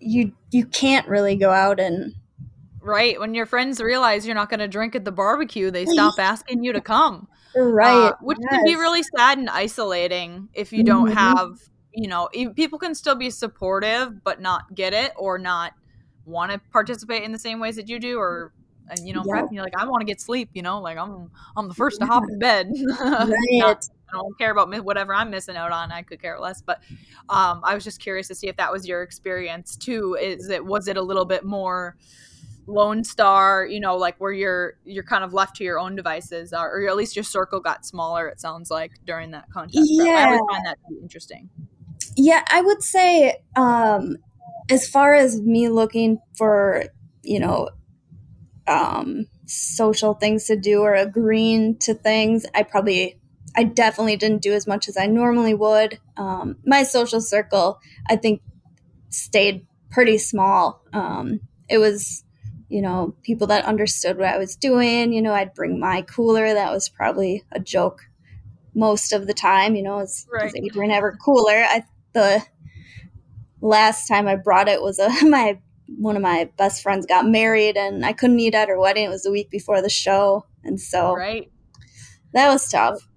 you 0.00 0.32
you 0.50 0.66
can't 0.66 1.08
really 1.08 1.36
go 1.36 1.50
out 1.50 1.80
and 1.80 2.14
Right 2.80 3.18
when 3.18 3.34
your 3.34 3.44
friends 3.46 3.80
realize 3.80 4.24
you're 4.24 4.34
not 4.36 4.48
going 4.48 4.60
to 4.60 4.68
drink 4.68 4.94
at 4.94 5.04
the 5.04 5.12
barbecue, 5.12 5.70
they 5.70 5.84
stop 5.94 6.18
asking 6.18 6.62
you 6.64 6.72
to 6.72 6.80
come. 6.80 7.28
right, 7.54 8.12
Uh, 8.12 8.16
which 8.22 8.38
can 8.50 8.64
be 8.64 8.74
really 8.76 9.02
sad 9.02 9.38
and 9.38 9.50
isolating 9.50 10.48
if 10.54 10.72
you 10.72 10.82
don't 10.84 11.08
Mhm. 11.10 11.14
have 11.14 11.48
you 11.98 12.06
know 12.06 12.28
people 12.54 12.78
can 12.78 12.94
still 12.94 13.16
be 13.16 13.28
supportive 13.28 14.22
but 14.22 14.40
not 14.40 14.72
get 14.74 14.92
it 14.92 15.12
or 15.16 15.36
not 15.36 15.72
want 16.24 16.52
to 16.52 16.60
participate 16.70 17.24
in 17.24 17.32
the 17.32 17.38
same 17.38 17.58
ways 17.58 17.74
that 17.74 17.88
you 17.88 17.98
do 17.98 18.18
or 18.18 18.52
and 18.88 19.06
you 19.06 19.12
know 19.12 19.24
Yeah. 19.26 19.46
you're 19.50 19.64
like 19.64 19.76
i 19.76 19.84
want 19.84 20.00
to 20.00 20.06
get 20.06 20.20
sleep 20.20 20.48
you 20.54 20.62
know 20.62 20.80
like 20.80 20.96
i'm 20.96 21.28
i'm 21.56 21.66
the 21.66 21.74
first 21.74 21.98
to 22.00 22.06
hop 22.06 22.22
in 22.28 22.38
bed 22.38 22.70
right. 23.00 23.34
Not- 23.50 23.88
i 24.10 24.16
don't 24.16 24.38
care 24.38 24.52
about 24.52 24.72
whatever 24.84 25.12
i'm 25.12 25.28
missing 25.28 25.56
out 25.56 25.72
on 25.72 25.90
i 25.90 26.02
could 26.02 26.22
care 26.22 26.38
less 26.38 26.62
but 26.62 26.80
um 27.28 27.60
i 27.64 27.74
was 27.74 27.82
just 27.82 28.00
curious 28.00 28.28
to 28.28 28.34
see 28.34 28.46
if 28.46 28.56
that 28.56 28.72
was 28.72 28.86
your 28.86 29.02
experience 29.02 29.76
too 29.76 30.16
is 30.20 30.48
it 30.48 30.64
was 30.64 30.86
it 30.86 30.96
a 30.96 31.02
little 31.02 31.24
bit 31.24 31.44
more 31.44 31.96
lone 32.66 33.02
star 33.02 33.66
you 33.66 33.80
know 33.80 33.96
like 33.96 34.14
where 34.18 34.32
you're 34.32 34.74
you're 34.84 35.02
kind 35.02 35.24
of 35.24 35.32
left 35.34 35.56
to 35.56 35.64
your 35.64 35.78
own 35.78 35.96
devices 35.96 36.52
or, 36.52 36.80
or 36.80 36.88
at 36.88 36.96
least 36.96 37.16
your 37.16 37.22
circle 37.22 37.60
got 37.60 37.84
smaller 37.84 38.28
it 38.28 38.40
sounds 38.40 38.70
like 38.70 38.92
during 39.06 39.30
that 39.30 39.50
contest 39.50 39.88
yeah. 39.90 40.12
i 40.12 40.24
always 40.26 40.40
find 40.50 40.64
that 40.66 40.78
interesting 41.02 41.48
yeah 42.18 42.44
i 42.50 42.60
would 42.60 42.82
say 42.82 43.36
um 43.56 44.16
as 44.70 44.86
far 44.86 45.14
as 45.14 45.40
me 45.40 45.68
looking 45.68 46.18
for 46.36 46.84
you 47.22 47.40
know 47.40 47.68
um 48.66 49.26
social 49.46 50.12
things 50.14 50.44
to 50.44 50.56
do 50.56 50.82
or 50.82 50.94
agreeing 50.94 51.76
to 51.78 51.94
things 51.94 52.44
i 52.54 52.62
probably 52.62 53.18
i 53.56 53.62
definitely 53.62 54.16
didn't 54.16 54.42
do 54.42 54.52
as 54.52 54.66
much 54.66 54.88
as 54.88 54.96
i 54.98 55.06
normally 55.06 55.54
would 55.54 55.98
um 56.16 56.56
my 56.66 56.82
social 56.82 57.20
circle 57.20 57.80
i 58.08 58.16
think 58.16 58.42
stayed 59.08 59.66
pretty 59.90 60.18
small 60.18 60.82
um 60.92 61.40
it 61.68 61.78
was 61.78 62.24
you 62.68 62.82
know, 62.82 63.14
people 63.22 63.46
that 63.46 63.64
understood 63.64 64.18
what 64.18 64.28
I 64.28 64.38
was 64.38 64.54
doing. 64.54 65.12
You 65.12 65.22
know, 65.22 65.32
I'd 65.32 65.54
bring 65.54 65.80
my 65.80 66.02
cooler. 66.02 66.52
That 66.52 66.70
was 66.70 66.88
probably 66.88 67.42
a 67.50 67.60
joke 67.60 68.02
most 68.74 69.12
of 69.12 69.26
the 69.26 69.34
time. 69.34 69.74
You 69.74 69.82
know, 69.82 70.00
as 70.00 70.26
right. 70.30 70.52
Adrienne 70.54 70.90
ever 70.90 71.16
cooler. 71.24 71.64
I 71.66 71.84
the 72.12 72.42
last 73.60 74.06
time 74.06 74.28
I 74.28 74.36
brought 74.36 74.68
it 74.68 74.82
was 74.82 74.98
a 74.98 75.08
my 75.26 75.58
one 75.98 76.16
of 76.16 76.22
my 76.22 76.50
best 76.56 76.82
friends 76.82 77.06
got 77.06 77.26
married, 77.26 77.76
and 77.76 78.04
I 78.04 78.12
couldn't 78.12 78.40
eat 78.40 78.54
at 78.54 78.68
her 78.68 78.78
wedding. 78.78 79.04
It 79.04 79.10
was 79.10 79.22
the 79.22 79.32
week 79.32 79.50
before 79.50 79.80
the 79.80 79.88
show, 79.88 80.46
and 80.62 80.80
so 80.80 81.14
right. 81.14 81.50
that 82.32 82.48
was 82.48 82.68
tough. 82.70 83.08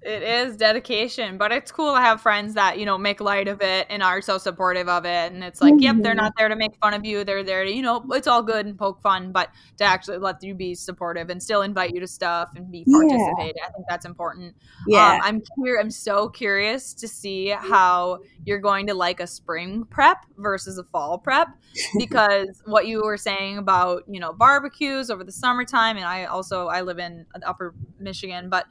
It 0.00 0.22
is 0.22 0.56
dedication, 0.56 1.38
but 1.38 1.50
it's 1.50 1.72
cool 1.72 1.94
to 1.94 2.00
have 2.00 2.20
friends 2.20 2.54
that, 2.54 2.78
you 2.78 2.86
know, 2.86 2.96
make 2.96 3.20
light 3.20 3.48
of 3.48 3.60
it 3.60 3.88
and 3.90 4.00
are 4.00 4.22
so 4.22 4.38
supportive 4.38 4.88
of 4.88 5.04
it. 5.04 5.32
And 5.32 5.42
it's 5.42 5.60
like, 5.60 5.74
mm-hmm. 5.74 5.82
yep, 5.82 5.96
they're 6.00 6.12
mm-hmm. 6.12 6.22
not 6.22 6.34
there 6.36 6.48
to 6.48 6.54
make 6.54 6.76
fun 6.80 6.94
of 6.94 7.04
you. 7.04 7.24
They're 7.24 7.42
there 7.42 7.64
to, 7.64 7.72
you 7.72 7.82
know, 7.82 8.04
it's 8.12 8.28
all 8.28 8.42
good 8.42 8.64
and 8.64 8.78
poke 8.78 9.02
fun, 9.02 9.32
but 9.32 9.50
to 9.78 9.84
actually 9.84 10.18
let 10.18 10.40
you 10.42 10.54
be 10.54 10.76
supportive 10.76 11.30
and 11.30 11.42
still 11.42 11.62
invite 11.62 11.92
you 11.92 12.00
to 12.00 12.06
stuff 12.06 12.50
and 12.54 12.70
be 12.70 12.84
participate. 12.84 13.54
Yeah. 13.56 13.66
I 13.66 13.72
think 13.72 13.86
that's 13.88 14.06
important. 14.06 14.54
Yeah. 14.86 15.14
Um, 15.14 15.20
I'm 15.24 15.42
here. 15.64 15.78
I'm 15.80 15.90
so 15.90 16.28
curious 16.28 16.94
to 16.94 17.08
see 17.08 17.48
how 17.48 18.20
you're 18.44 18.60
going 18.60 18.86
to 18.86 18.94
like 18.94 19.18
a 19.18 19.26
spring 19.26 19.84
prep 19.90 20.24
versus 20.36 20.78
a 20.78 20.84
fall 20.84 21.18
prep 21.18 21.48
because 21.98 22.62
what 22.66 22.86
you 22.86 23.02
were 23.02 23.16
saying 23.16 23.58
about, 23.58 24.04
you 24.08 24.20
know, 24.20 24.32
barbecues 24.32 25.10
over 25.10 25.24
the 25.24 25.32
summertime. 25.32 25.96
And 25.96 26.06
I 26.06 26.26
also, 26.26 26.68
I 26.68 26.82
live 26.82 27.00
in 27.00 27.26
upper 27.44 27.74
Michigan, 27.98 28.48
but 28.48 28.66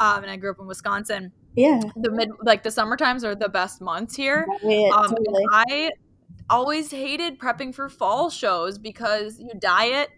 um, 0.00 0.22
and 0.22 0.30
I 0.30 0.36
grew 0.36 0.50
up 0.50 0.60
in 0.60 0.66
Wisconsin. 0.66 1.32
Yeah, 1.54 1.80
the 1.96 2.10
mid 2.10 2.30
like 2.42 2.62
the 2.62 2.70
summer 2.70 2.96
times 2.96 3.24
are 3.24 3.34
the 3.34 3.48
best 3.48 3.80
months 3.80 4.14
here. 4.14 4.46
Um, 4.92 5.08
totally. 5.08 5.44
I 5.52 5.90
always 6.50 6.90
hated 6.90 7.38
prepping 7.38 7.74
for 7.74 7.88
fall 7.88 8.30
shows 8.30 8.78
because 8.78 9.38
you 9.38 9.50
diet 9.58 10.10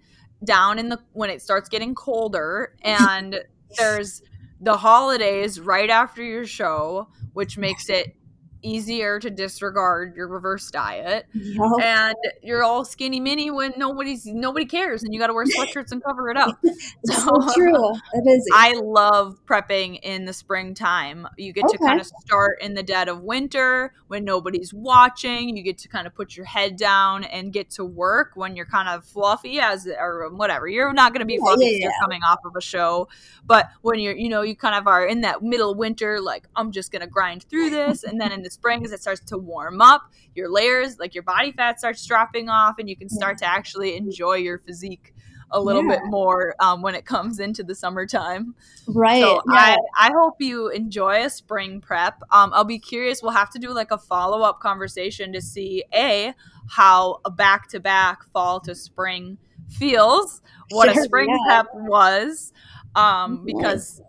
down 0.45 0.79
in 0.79 0.89
the 0.89 0.99
when 1.13 1.31
it 1.31 1.43
starts 1.43 1.69
getting 1.69 1.95
colder 1.95 2.75
and 2.83 3.41
there's 3.79 4.23
the 4.61 4.77
holidays 4.77 5.59
right 5.61 5.91
after 5.91 6.23
your 6.23 6.45
show 6.45 7.09
which 7.33 7.57
makes 7.57 7.89
it 7.89 8.15
easier 8.63 9.19
to 9.19 9.31
disregard 9.31 10.15
your 10.17 10.29
reverse 10.29 10.71
diet. 10.71 11.27
Yep. 11.33 11.61
and 11.83 12.17
you're 12.43 12.63
all 12.63 12.85
skinny 12.85 13.21
mini 13.21 13.51
when 13.51 13.75
nobody's 13.77 14.27
nobody 14.27 14.67
cares 14.67 15.03
and 15.03 15.13
you 15.13 15.21
got 15.21 15.29
to 15.29 15.35
wear 15.35 15.45
sweatshirts 15.59 15.93
and 15.93 16.03
cover 16.03 16.31
it 16.31 16.37
up. 16.37 16.59
So, 17.07 17.15
so 17.15 17.55
true. 17.55 17.91
It 18.13 18.29
is. 18.29 18.47
I 18.53 18.75
love 18.75 19.41
prepping 19.47 20.01
in 20.03 20.27
the 20.27 20.33
springtime. 20.33 21.27
You 21.37 21.53
get 21.53 21.65
okay. 21.65 21.77
to 21.77 21.79
kind 21.79 22.01
of 22.01 22.07
start 22.07 22.59
in 22.61 22.75
the 22.75 22.83
dead 22.83 23.09
of 23.09 23.23
winter 23.23 23.95
when 24.09 24.25
nobody's 24.25 24.75
watching. 24.75 25.57
You 25.57 25.63
get 25.63 25.79
to 25.79 25.89
kind 25.89 26.07
of 26.07 26.15
put 26.15 26.37
your 26.37 26.47
head 26.47 26.77
down 26.77 27.25
and 27.25 27.53
get 27.53 27.71
to 27.71 27.85
work 27.85 28.33
when 28.35 28.55
you're 28.55 28.67
kind 28.67 28.89
of 28.89 29.05
fluffy 29.05 29.61
as 29.61 29.87
or 29.87 30.31
whatever. 30.31 30.69
You're 30.69 30.93
not 30.93 31.13
going 31.13 31.21
to 31.21 31.27
be 31.27 31.39
fluffy 31.39 31.65
yeah, 31.65 31.71
yeah, 31.71 31.79
you're 31.85 31.93
coming 32.01 32.21
off 32.29 32.41
of 32.45 32.55
a 32.57 32.61
show 32.61 33.09
but 33.47 33.71
when 33.83 33.99
you're 33.99 34.17
you 34.17 34.29
know 34.29 34.43
you 34.43 34.57
kind 34.57 34.75
of 34.75 34.87
are 34.87 35.07
in 35.07 35.23
that 35.23 35.43
middle 35.43 35.75
winter 35.75 36.21
like 36.21 36.47
i'm 36.57 36.73
just 36.73 36.93
going 36.93 37.01
to 37.01 37.07
grind 37.07 37.43
through 37.45 37.71
this 37.71 38.05
and 38.05 38.21
then 38.21 38.33
in 38.33 38.43
the 38.43 38.50
the 38.51 38.55
spring 38.55 38.85
as 38.85 38.93
it 38.93 39.01
starts 39.01 39.21
to 39.27 39.39
warm 39.39 39.81
up, 39.81 40.03
your 40.35 40.51
layers, 40.51 40.99
like 40.99 41.15
your 41.15 41.23
body 41.23 41.53
fat 41.53 41.79
starts 41.79 42.05
dropping 42.05 42.49
off, 42.49 42.79
and 42.79 42.89
you 42.89 42.97
can 42.97 43.09
start 43.09 43.39
to 43.39 43.47
actually 43.47 43.97
enjoy 43.97 44.35
your 44.35 44.59
physique 44.59 45.15
a 45.53 45.61
little 45.61 45.85
yeah. 45.85 45.97
bit 45.97 46.01
more 46.05 46.55
um, 46.61 46.81
when 46.83 46.95
it 46.95 47.05
comes 47.05 47.41
into 47.41 47.63
the 47.63 47.75
summertime. 47.75 48.55
Right. 48.87 49.21
So 49.21 49.43
yeah. 49.53 49.55
I, 49.55 49.79
I 49.99 50.11
hope 50.13 50.37
you 50.39 50.69
enjoy 50.69 51.25
a 51.25 51.31
spring 51.31 51.81
prep. 51.81 52.21
Um, 52.31 52.53
I'll 52.55 52.65
be 52.65 52.79
curious. 52.79 53.23
We'll 53.23 53.33
have 53.33 53.51
to 53.51 53.59
do 53.59 53.73
like 53.73 53.91
a 53.91 53.99
follow 53.99 54.43
up 54.43 54.61
conversation 54.61 55.33
to 55.33 55.41
see 55.41 55.85
a 55.95 56.35
how 56.69 57.21
a 57.25 57.31
back 57.31 57.69
to 57.71 57.81
back 57.81 58.25
fall 58.33 58.61
to 58.61 58.75
spring 58.75 59.39
feels, 59.69 60.41
what 60.71 60.93
sure, 60.93 61.03
a 61.03 61.05
spring 61.05 61.29
yeah. 61.29 61.63
prep 61.63 61.67
was, 61.75 62.53
um, 62.95 63.45
because 63.45 64.01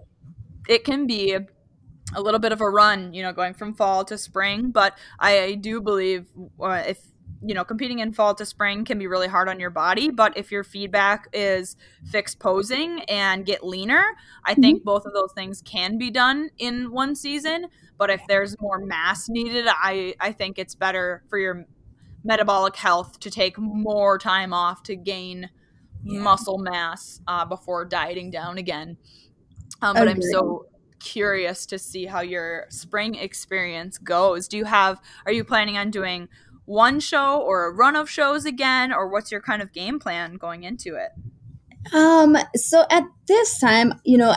it 0.67 0.83
can 0.83 1.07
be 1.07 1.37
a 2.13 2.21
little 2.21 2.39
bit 2.39 2.51
of 2.51 2.61
a 2.61 2.69
run, 2.69 3.13
you 3.13 3.23
know, 3.23 3.31
going 3.31 3.53
from 3.53 3.73
fall 3.73 4.03
to 4.05 4.17
spring. 4.17 4.71
But 4.71 4.97
I 5.19 5.55
do 5.55 5.81
believe 5.81 6.27
uh, 6.59 6.83
if 6.85 6.99
you 7.43 7.55
know 7.55 7.63
competing 7.63 7.99
in 7.99 8.13
fall 8.13 8.35
to 8.35 8.45
spring 8.45 8.85
can 8.85 8.99
be 8.99 9.07
really 9.07 9.27
hard 9.27 9.49
on 9.49 9.59
your 9.59 9.69
body 9.69 10.09
but 10.09 10.35
if 10.37 10.51
your 10.51 10.63
feedback 10.63 11.27
is 11.33 11.75
fix 12.05 12.35
posing 12.35 13.01
and 13.03 13.45
get 13.45 13.65
leaner 13.65 14.03
i 14.45 14.53
think 14.53 14.79
mm-hmm. 14.79 14.85
both 14.85 15.05
of 15.05 15.13
those 15.13 15.31
things 15.33 15.61
can 15.65 15.97
be 15.97 16.11
done 16.11 16.49
in 16.59 16.91
one 16.91 17.15
season 17.15 17.65
but 17.97 18.09
if 18.09 18.21
there's 18.27 18.59
more 18.61 18.79
mass 18.79 19.27
needed 19.27 19.65
i 19.69 20.13
i 20.19 20.31
think 20.31 20.59
it's 20.59 20.75
better 20.75 21.23
for 21.29 21.39
your 21.39 21.65
metabolic 22.23 22.75
health 22.75 23.19
to 23.19 23.31
take 23.31 23.57
more 23.57 24.17
time 24.19 24.53
off 24.53 24.83
to 24.83 24.95
gain 24.95 25.49
yeah. 26.03 26.19
muscle 26.19 26.59
mass 26.59 27.21
uh, 27.27 27.45
before 27.45 27.85
dieting 27.85 28.29
down 28.29 28.57
again 28.59 28.97
um, 29.81 29.95
but 29.95 30.07
i'm 30.07 30.21
so 30.21 30.65
curious 31.01 31.65
to 31.65 31.79
see 31.79 32.05
how 32.05 32.21
your 32.21 32.65
spring 32.69 33.15
experience 33.15 33.97
goes. 33.97 34.47
Do 34.47 34.57
you 34.57 34.65
have 34.65 35.01
are 35.25 35.31
you 35.31 35.43
planning 35.43 35.77
on 35.77 35.91
doing 35.91 36.29
one 36.65 36.99
show 36.99 37.41
or 37.41 37.65
a 37.65 37.73
run 37.73 37.95
of 37.95 38.09
shows 38.09 38.45
again 38.45 38.93
or 38.93 39.09
what's 39.09 39.31
your 39.31 39.41
kind 39.41 39.61
of 39.61 39.73
game 39.73 39.99
plan 39.99 40.35
going 40.35 40.63
into 40.63 40.95
it? 40.95 41.11
Um 41.93 42.37
so 42.55 42.85
at 42.89 43.03
this 43.27 43.59
time, 43.59 43.99
you 44.03 44.17
know, 44.17 44.33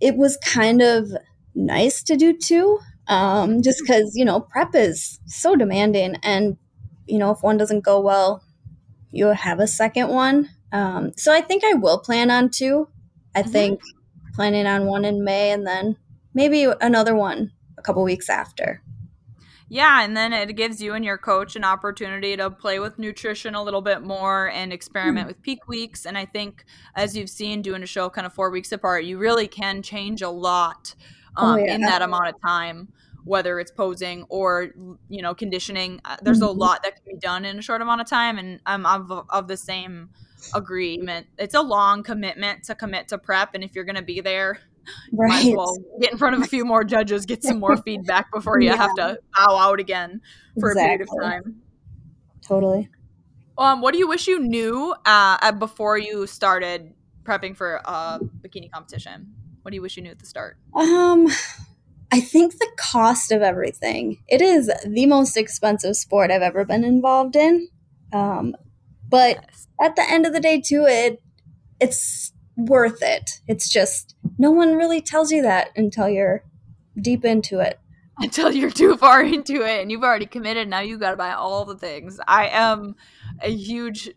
it 0.00 0.16
was 0.16 0.36
kind 0.38 0.82
of 0.82 1.10
nice 1.54 2.02
to 2.04 2.16
do 2.16 2.36
two 2.36 2.78
um 3.06 3.62
just 3.62 3.86
cuz 3.86 4.16
you 4.16 4.24
know, 4.24 4.40
prep 4.40 4.74
is 4.74 5.20
so 5.26 5.56
demanding 5.56 6.16
and 6.22 6.56
you 7.06 7.18
know, 7.18 7.30
if 7.30 7.42
one 7.42 7.56
doesn't 7.56 7.80
go 7.80 8.00
well, 8.00 8.42
you'll 9.10 9.32
have 9.32 9.60
a 9.60 9.66
second 9.66 10.08
one. 10.08 10.50
Um 10.72 11.12
so 11.16 11.32
I 11.32 11.40
think 11.40 11.62
I 11.64 11.74
will 11.74 11.98
plan 11.98 12.30
on 12.30 12.50
two. 12.50 12.88
I 13.34 13.42
mm-hmm. 13.42 13.50
think 13.50 13.80
planning 14.34 14.66
on 14.66 14.86
one 14.86 15.04
in 15.04 15.24
May 15.24 15.50
and 15.50 15.66
then 15.66 15.96
maybe 16.34 16.66
another 16.80 17.14
one 17.14 17.52
a 17.76 17.82
couple 17.82 18.02
weeks 18.02 18.28
after. 18.28 18.82
Yeah, 19.70 20.02
and 20.02 20.16
then 20.16 20.32
it 20.32 20.56
gives 20.56 20.80
you 20.80 20.94
and 20.94 21.04
your 21.04 21.18
coach 21.18 21.54
an 21.54 21.62
opportunity 21.62 22.36
to 22.36 22.50
play 22.50 22.78
with 22.78 22.98
nutrition 22.98 23.54
a 23.54 23.62
little 23.62 23.82
bit 23.82 24.02
more 24.02 24.48
and 24.50 24.72
experiment 24.72 25.26
mm 25.26 25.28
with 25.28 25.42
peak 25.42 25.68
weeks. 25.68 26.06
And 26.06 26.16
I 26.16 26.24
think, 26.24 26.64
as 26.94 27.14
you've 27.14 27.28
seen 27.28 27.60
doing 27.60 27.82
a 27.82 27.86
show 27.86 28.08
kind 28.08 28.26
of 28.26 28.32
four 28.32 28.50
weeks 28.50 28.72
apart, 28.72 29.04
you 29.04 29.18
really 29.18 29.46
can 29.46 29.82
change 29.82 30.22
a 30.22 30.30
lot 30.30 30.94
oh, 31.36 31.44
um, 31.44 31.54
oh, 31.54 31.56
yeah. 31.58 31.74
in 31.74 31.82
that 31.82 32.00
amount 32.00 32.28
of 32.28 32.40
time, 32.40 32.88
whether 33.24 33.60
it's 33.60 33.70
posing 33.70 34.24
or 34.30 34.68
you 35.10 35.20
know 35.20 35.34
conditioning. 35.34 36.00
Uh, 36.06 36.16
there's 36.22 36.38
mm-hmm. 36.38 36.48
a 36.48 36.52
lot 36.52 36.82
that 36.82 36.96
can 36.96 37.04
be 37.04 37.18
done 37.18 37.44
in 37.44 37.58
a 37.58 37.62
short 37.62 37.82
amount 37.82 38.00
of 38.00 38.08
time, 38.08 38.38
and 38.38 38.60
I'm 38.64 38.86
of, 38.86 39.26
of 39.28 39.48
the 39.48 39.56
same 39.58 40.08
agreement. 40.54 41.26
It's 41.36 41.54
a 41.54 41.60
long 41.60 42.02
commitment 42.02 42.64
to 42.64 42.74
commit 42.74 43.08
to 43.08 43.18
prep, 43.18 43.54
and 43.54 43.62
if 43.62 43.74
you're 43.74 43.84
going 43.84 43.96
to 43.96 44.02
be 44.02 44.22
there 44.22 44.60
right. 45.12 45.28
might 45.28 45.46
as 45.46 45.54
well 45.54 45.76
get 46.00 46.12
in 46.12 46.18
front 46.18 46.34
of 46.36 46.42
a 46.42 46.46
few 46.46 46.64
more 46.64 46.84
judges, 46.84 47.26
get 47.26 47.42
some 47.42 47.58
more 47.58 47.76
feedback 47.84 48.32
before 48.32 48.60
you 48.60 48.68
yeah. 48.68 48.76
have 48.76 48.94
to 48.96 49.18
bow 49.36 49.56
out 49.56 49.80
again 49.80 50.20
for 50.58 50.70
exactly. 50.70 50.82
a 50.82 50.86
period 50.86 51.00
of 51.02 51.08
time. 51.22 51.62
Totally. 52.42 52.88
Um, 53.56 53.80
what 53.80 53.92
do 53.92 53.98
you 53.98 54.08
wish 54.08 54.28
you 54.28 54.38
knew 54.38 54.94
uh, 55.04 55.52
before 55.52 55.98
you 55.98 56.26
started 56.26 56.94
prepping 57.24 57.56
for 57.56 57.80
a 57.84 58.20
bikini 58.40 58.70
competition? 58.70 59.34
What 59.62 59.72
do 59.72 59.74
you 59.74 59.82
wish 59.82 59.96
you 59.96 60.02
knew 60.02 60.10
at 60.10 60.18
the 60.18 60.26
start? 60.26 60.56
Um, 60.74 61.28
I 62.10 62.20
think 62.20 62.58
the 62.58 62.70
cost 62.78 63.32
of 63.32 63.42
everything. 63.42 64.18
It 64.28 64.40
is 64.40 64.70
the 64.86 65.06
most 65.06 65.36
expensive 65.36 65.96
sport 65.96 66.30
I've 66.30 66.42
ever 66.42 66.64
been 66.64 66.84
involved 66.84 67.36
in. 67.36 67.68
Um, 68.12 68.56
but 69.08 69.38
yes. 69.42 69.68
at 69.80 69.96
the 69.96 70.08
end 70.08 70.24
of 70.24 70.32
the 70.32 70.40
day, 70.40 70.60
too, 70.60 70.84
it 70.86 71.20
it's 71.80 72.32
worth 72.58 72.98
it. 73.02 73.40
It's 73.46 73.70
just 73.70 74.16
no 74.36 74.50
one 74.50 74.76
really 74.76 75.00
tells 75.00 75.30
you 75.30 75.42
that 75.42 75.70
until 75.76 76.08
you're 76.08 76.42
deep 77.00 77.24
into 77.24 77.60
it. 77.60 77.80
Until 78.20 78.50
you're 78.50 78.72
too 78.72 78.96
far 78.96 79.22
into 79.22 79.62
it 79.62 79.80
and 79.80 79.92
you've 79.92 80.02
already 80.02 80.26
committed. 80.26 80.66
Now 80.66 80.80
you 80.80 80.98
got 80.98 81.12
to 81.12 81.16
buy 81.16 81.34
all 81.34 81.64
the 81.64 81.76
things. 81.76 82.18
I 82.26 82.48
am 82.48 82.96
a 83.40 83.48
huge 83.48 84.10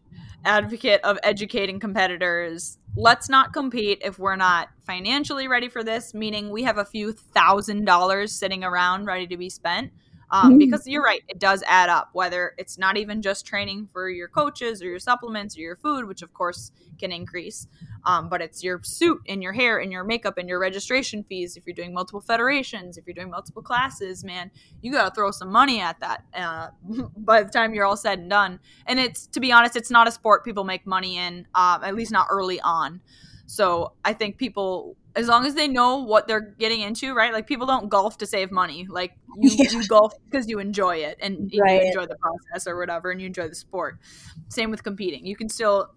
advocate 0.43 1.01
of 1.03 1.19
educating 1.21 1.79
competitors. 1.79 2.79
Let's 2.95 3.29
not 3.29 3.53
compete 3.53 4.01
if 4.03 4.17
we're 4.17 4.37
not 4.37 4.69
financially 4.87 5.47
ready 5.47 5.69
for 5.69 5.83
this, 5.83 6.15
meaning 6.15 6.49
we 6.49 6.63
have 6.63 6.79
a 6.79 6.83
few 6.83 7.11
thousand 7.11 7.85
dollars 7.85 8.33
sitting 8.33 8.63
around 8.63 9.05
ready 9.05 9.27
to 9.27 9.37
be 9.37 9.51
spent. 9.51 9.91
Um, 10.31 10.57
because 10.57 10.87
you're 10.87 11.03
right, 11.03 11.21
it 11.27 11.39
does 11.39 11.63
add 11.67 11.89
up. 11.89 12.09
Whether 12.13 12.53
it's 12.57 12.77
not 12.77 12.97
even 12.97 13.21
just 13.21 13.45
training 13.45 13.89
for 13.91 14.09
your 14.09 14.27
coaches 14.27 14.81
or 14.81 14.85
your 14.85 14.99
supplements 14.99 15.57
or 15.57 15.61
your 15.61 15.75
food, 15.75 16.07
which 16.07 16.21
of 16.21 16.33
course 16.33 16.71
can 16.97 17.11
increase, 17.11 17.67
um, 18.05 18.29
but 18.29 18.41
it's 18.41 18.63
your 18.63 18.81
suit 18.83 19.19
and 19.27 19.43
your 19.43 19.53
hair 19.53 19.79
and 19.79 19.91
your 19.91 20.03
makeup 20.03 20.37
and 20.37 20.47
your 20.47 20.59
registration 20.59 21.23
fees. 21.23 21.57
If 21.57 21.67
you're 21.67 21.75
doing 21.75 21.93
multiple 21.93 22.21
federations, 22.21 22.97
if 22.97 23.05
you're 23.05 23.13
doing 23.13 23.29
multiple 23.29 23.61
classes, 23.61 24.23
man, 24.23 24.51
you 24.81 24.91
got 24.91 25.09
to 25.09 25.15
throw 25.15 25.31
some 25.31 25.51
money 25.51 25.81
at 25.81 25.99
that 25.99 26.23
uh, 26.33 26.69
by 27.17 27.43
the 27.43 27.49
time 27.49 27.73
you're 27.73 27.85
all 27.85 27.97
said 27.97 28.19
and 28.19 28.29
done. 28.29 28.59
And 28.85 28.99
it's, 28.99 29.27
to 29.27 29.39
be 29.39 29.51
honest, 29.51 29.75
it's 29.75 29.91
not 29.91 30.07
a 30.07 30.11
sport 30.11 30.45
people 30.45 30.63
make 30.63 30.85
money 30.85 31.17
in, 31.17 31.47
uh, 31.53 31.79
at 31.83 31.95
least 31.95 32.11
not 32.11 32.27
early 32.29 32.61
on. 32.61 33.01
So 33.51 33.91
I 34.05 34.13
think 34.13 34.37
people, 34.37 34.95
as 35.13 35.27
long 35.27 35.45
as 35.45 35.55
they 35.55 35.67
know 35.67 35.97
what 35.97 36.25
they're 36.25 36.39
getting 36.39 36.79
into, 36.79 37.13
right? 37.13 37.33
Like 37.33 37.47
people 37.47 37.67
don't 37.67 37.89
golf 37.89 38.17
to 38.19 38.25
save 38.25 38.49
money. 38.49 38.87
Like 38.89 39.17
you, 39.37 39.49
yeah. 39.57 39.71
you 39.71 39.85
golf 39.87 40.13
because 40.23 40.47
you 40.47 40.59
enjoy 40.59 40.99
it 40.99 41.17
and 41.19 41.51
right. 41.59 41.81
you 41.81 41.87
enjoy 41.87 42.05
the 42.05 42.15
process 42.15 42.65
or 42.65 42.77
whatever, 42.77 43.11
and 43.11 43.19
you 43.19 43.27
enjoy 43.27 43.49
the 43.49 43.55
sport. 43.55 43.99
Same 44.47 44.71
with 44.71 44.85
competing. 44.85 45.25
You 45.25 45.35
can 45.35 45.49
still 45.49 45.89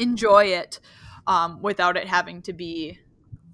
enjoy 0.00 0.44
it 0.44 0.80
um, 1.26 1.62
without 1.62 1.96
it 1.96 2.06
having 2.06 2.42
to 2.42 2.52
be 2.52 2.98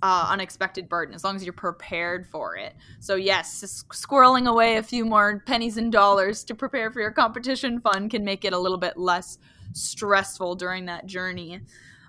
uh, 0.02 0.26
unexpected 0.30 0.88
burden 0.88 1.14
as 1.14 1.22
long 1.22 1.36
as 1.36 1.44
you're 1.44 1.52
prepared 1.52 2.26
for 2.26 2.56
it. 2.56 2.74
So 2.98 3.14
yes, 3.14 3.84
squirreling 3.92 4.48
away 4.48 4.78
a 4.78 4.82
few 4.82 5.04
more 5.04 5.44
pennies 5.46 5.76
and 5.76 5.92
dollars 5.92 6.42
to 6.42 6.56
prepare 6.56 6.90
for 6.90 7.00
your 7.00 7.12
competition 7.12 7.80
fund 7.80 8.10
can 8.10 8.24
make 8.24 8.44
it 8.44 8.52
a 8.52 8.58
little 8.58 8.78
bit 8.78 8.96
less 8.96 9.38
stressful 9.74 10.56
during 10.56 10.86
that 10.86 11.06
journey 11.06 11.60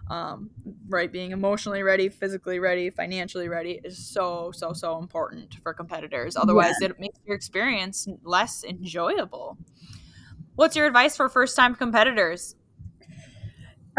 um, 0.09 0.49
right 0.87 1.11
being 1.11 1.31
emotionally 1.31 1.83
ready 1.83 2.09
physically 2.09 2.59
ready 2.59 2.89
financially 2.89 3.47
ready 3.47 3.79
is 3.83 3.97
so 3.97 4.51
so 4.51 4.73
so 4.73 4.97
important 4.97 5.57
for 5.61 5.73
competitors. 5.73 6.35
Otherwise 6.35 6.75
yeah. 6.81 6.89
it 6.89 6.99
makes 6.99 7.19
your 7.25 7.35
experience 7.35 8.07
less 8.23 8.63
enjoyable. 8.63 9.57
What's 10.55 10.75
your 10.75 10.87
advice 10.87 11.15
for 11.15 11.29
first 11.29 11.55
time 11.55 11.75
competitors? 11.75 12.55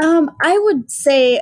Um, 0.02 0.30
i 0.42 0.58
would 0.58 0.90
say 0.90 1.40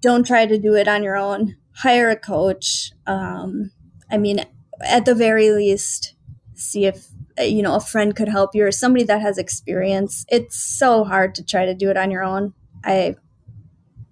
don't 0.00 0.26
try 0.26 0.46
to 0.46 0.58
do 0.58 0.74
it 0.74 0.88
on 0.88 1.02
your 1.02 1.16
own. 1.16 1.56
Hire 1.74 2.10
a 2.10 2.16
coach. 2.16 2.92
Um, 3.06 3.70
i 4.10 4.16
mean 4.16 4.40
at 4.84 5.04
the 5.04 5.14
very 5.14 5.50
least 5.50 6.14
see 6.54 6.86
if 6.86 7.08
you 7.38 7.62
know 7.62 7.74
a 7.74 7.80
friend 7.80 8.16
could 8.16 8.28
help 8.28 8.54
you 8.54 8.64
or 8.64 8.72
somebody 8.72 9.04
that 9.04 9.20
has 9.20 9.36
experience. 9.36 10.24
It's 10.28 10.56
so 10.56 11.04
hard 11.04 11.34
to 11.34 11.44
try 11.44 11.66
to 11.66 11.74
do 11.74 11.90
it 11.90 11.96
on 11.96 12.10
your 12.10 12.22
own. 12.22 12.54
I 12.82 13.16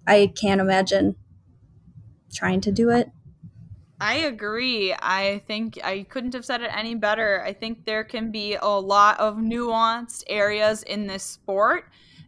I 0.07 0.31
can't 0.35 0.61
imagine 0.61 1.15
trying 2.33 2.61
to 2.61 2.71
do 2.71 2.89
it. 2.89 3.09
I 3.99 4.15
agree. 4.15 4.93
I 4.93 5.41
think 5.47 5.79
I 5.83 6.03
couldn't 6.09 6.33
have 6.33 6.45
said 6.45 6.61
it 6.61 6.69
any 6.75 6.95
better. 6.95 7.41
I 7.45 7.53
think 7.53 7.85
there 7.85 8.03
can 8.03 8.29
be 8.29 8.55
a 8.55 8.67
lot 8.67 9.19
of 9.19 9.37
nuanced 9.37 10.23
areas 10.27 10.83
in 10.83 11.07
this 11.07 11.23
sport 11.23 11.85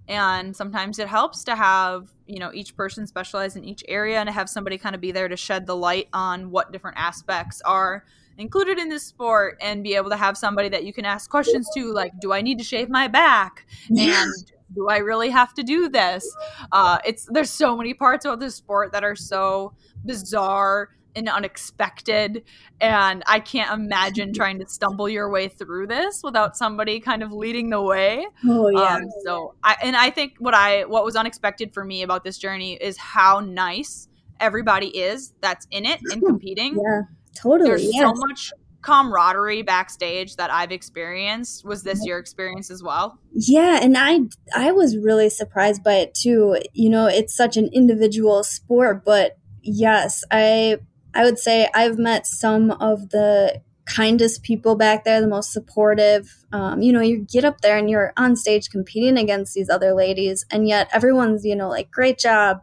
and 0.08 0.56
sometimes 0.56 1.00
it 1.00 1.08
helps 1.08 1.44
to 1.44 1.56
have, 1.56 2.14
you 2.26 2.40
know, 2.40 2.52
each 2.54 2.76
person 2.76 3.06
specialize 3.06 3.58
in 3.58 3.66
each 3.66 3.84
area 3.88 4.20
and 4.20 4.28
to 4.28 4.34
have 4.34 4.50
somebody 4.50 4.78
kind 4.78 4.96
of 4.96 5.02
be 5.02 5.12
there 5.12 5.28
to 5.28 5.36
shed 5.36 5.66
the 5.66 5.76
light 5.76 6.08
on 6.14 6.50
what 6.50 6.72
different 6.72 6.98
aspects 6.98 7.62
are 7.66 8.06
included 8.38 8.78
in 8.78 8.88
this 8.88 9.04
sport 9.04 9.58
and 9.62 9.84
be 9.84 9.96
able 9.96 10.10
to 10.10 10.16
have 10.16 10.38
somebody 10.38 10.70
that 10.70 10.86
you 10.86 10.94
can 10.94 11.04
ask 11.06 11.30
questions 11.30 11.68
to 11.76 11.92
like 11.92 12.14
do 12.22 12.32
I 12.32 12.42
need 12.42 12.58
to 12.60 12.64
shave 12.64 12.90
my 12.90 13.08
back? 13.08 13.66
And 13.90 14.52
do 14.74 14.88
I 14.90 14.98
really 14.98 15.30
have 15.30 15.54
to 15.56 15.64
do 15.64 15.90
this? 15.90 16.36
Uh, 16.72 17.00
it's 17.06 17.28
there's 17.32 17.50
so 17.50 17.76
many 17.76 17.94
parts 17.94 18.26
of 18.26 18.40
this 18.40 18.56
sport 18.56 18.92
that 18.94 19.04
are 19.04 19.16
so 19.16 19.74
bizarre 20.06 20.90
and 21.16 21.28
unexpected, 21.28 22.44
and 22.80 23.24
I 23.26 23.40
can't 23.40 23.72
imagine 23.72 24.34
trying 24.36 24.60
to 24.60 24.68
stumble 24.68 25.10
your 25.10 25.30
way 25.30 25.48
through 25.48 25.88
this 25.88 26.22
without 26.24 26.56
somebody 26.56 27.00
kind 27.00 27.24
of 27.24 27.32
leading 27.32 27.70
the 27.70 27.82
way. 27.82 28.26
Oh 28.46 28.70
yeah. 28.70 28.96
Um, 28.96 29.06
so 29.26 29.56
I 29.64 29.76
and 29.82 29.96
I 29.96 30.10
think 30.10 30.36
what 30.40 30.54
I 30.54 30.86
what 30.86 31.04
was 31.04 31.16
unexpected 31.16 31.74
for 31.74 31.84
me 31.84 32.04
about 32.04 32.24
this 32.24 32.38
journey 32.38 32.76
is 32.76 32.98
how 32.98 33.40
nice 33.40 34.08
everybody 34.40 34.88
is 34.88 35.34
that's 35.42 35.68
in 35.72 35.86
it 35.86 36.00
and 36.12 36.22
competing. 36.24 36.76
Yeah, 36.76 37.02
totally. 37.36 37.70
There's 37.70 37.84
yes. 37.84 38.02
so 38.02 38.14
much 38.16 38.54
camaraderie 38.82 39.64
backstage 39.64 40.36
that 40.36 40.52
I've 40.52 40.72
experienced. 40.72 41.66
Was 41.66 41.84
this 41.84 42.06
your 42.06 42.20
experience 42.20 42.72
as 42.72 42.84
well? 42.84 43.20
Yeah, 43.34 43.80
and 43.82 43.98
I 43.98 44.22
I 44.56 44.72
was 44.72 44.98
really 44.98 45.30
surprised 45.30 45.84
by 45.84 45.96
it 45.96 46.14
too. 46.14 46.58
You 46.74 46.90
know, 46.90 47.08
it's 47.08 47.36
such 47.36 47.58
an 47.58 47.70
individual 47.74 48.44
sport, 48.44 49.04
but 49.04 49.38
yes, 49.62 50.24
I 50.32 50.78
I 51.14 51.24
would 51.24 51.40
say 51.40 51.70
I've 51.74 51.98
met 51.98 52.28
some 52.28 52.72
of 52.72 53.10
the 53.10 53.62
kindest 53.88 54.44
people 54.44 54.76
back 54.76 55.04
there, 55.06 55.22
the 55.22 55.28
most 55.28 55.52
supportive. 55.52 56.46
Um, 56.52 56.82
you 56.82 56.92
know, 56.92 57.02
you 57.02 57.20
get 57.20 57.46
up 57.46 57.62
there 57.62 57.78
and 57.78 57.90
you're 57.90 58.14
on 58.18 58.36
stage 58.36 58.70
competing 58.70 59.18
against 59.18 59.54
these 59.54 59.70
other 59.70 59.94
ladies, 59.94 60.46
and 60.52 60.68
yet 60.68 60.90
everyone's, 60.94 61.46
you 61.46 61.56
know, 61.56 61.70
like, 61.70 61.90
great 61.90 62.20
job, 62.20 62.62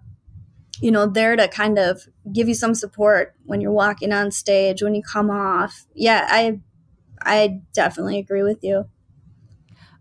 you 0.81 0.91
know, 0.91 1.07
there 1.07 1.37
to 1.37 1.49
kind 1.49 1.79
of 1.79 2.07
give 2.33 2.49
you 2.49 2.55
some 2.55 2.75
support 2.75 3.35
when 3.45 3.61
you're 3.61 3.73
walking 3.73 4.13
on 4.13 4.31
stage, 4.31 4.83
when 4.83 4.95
you 4.95 5.03
come 5.03 5.31
off. 5.31 5.87
Yeah, 5.95 6.27
I 6.29 6.61
I 7.23 7.61
definitely 7.73 8.19
agree 8.19 8.43
with 8.43 8.63
you. 8.63 8.87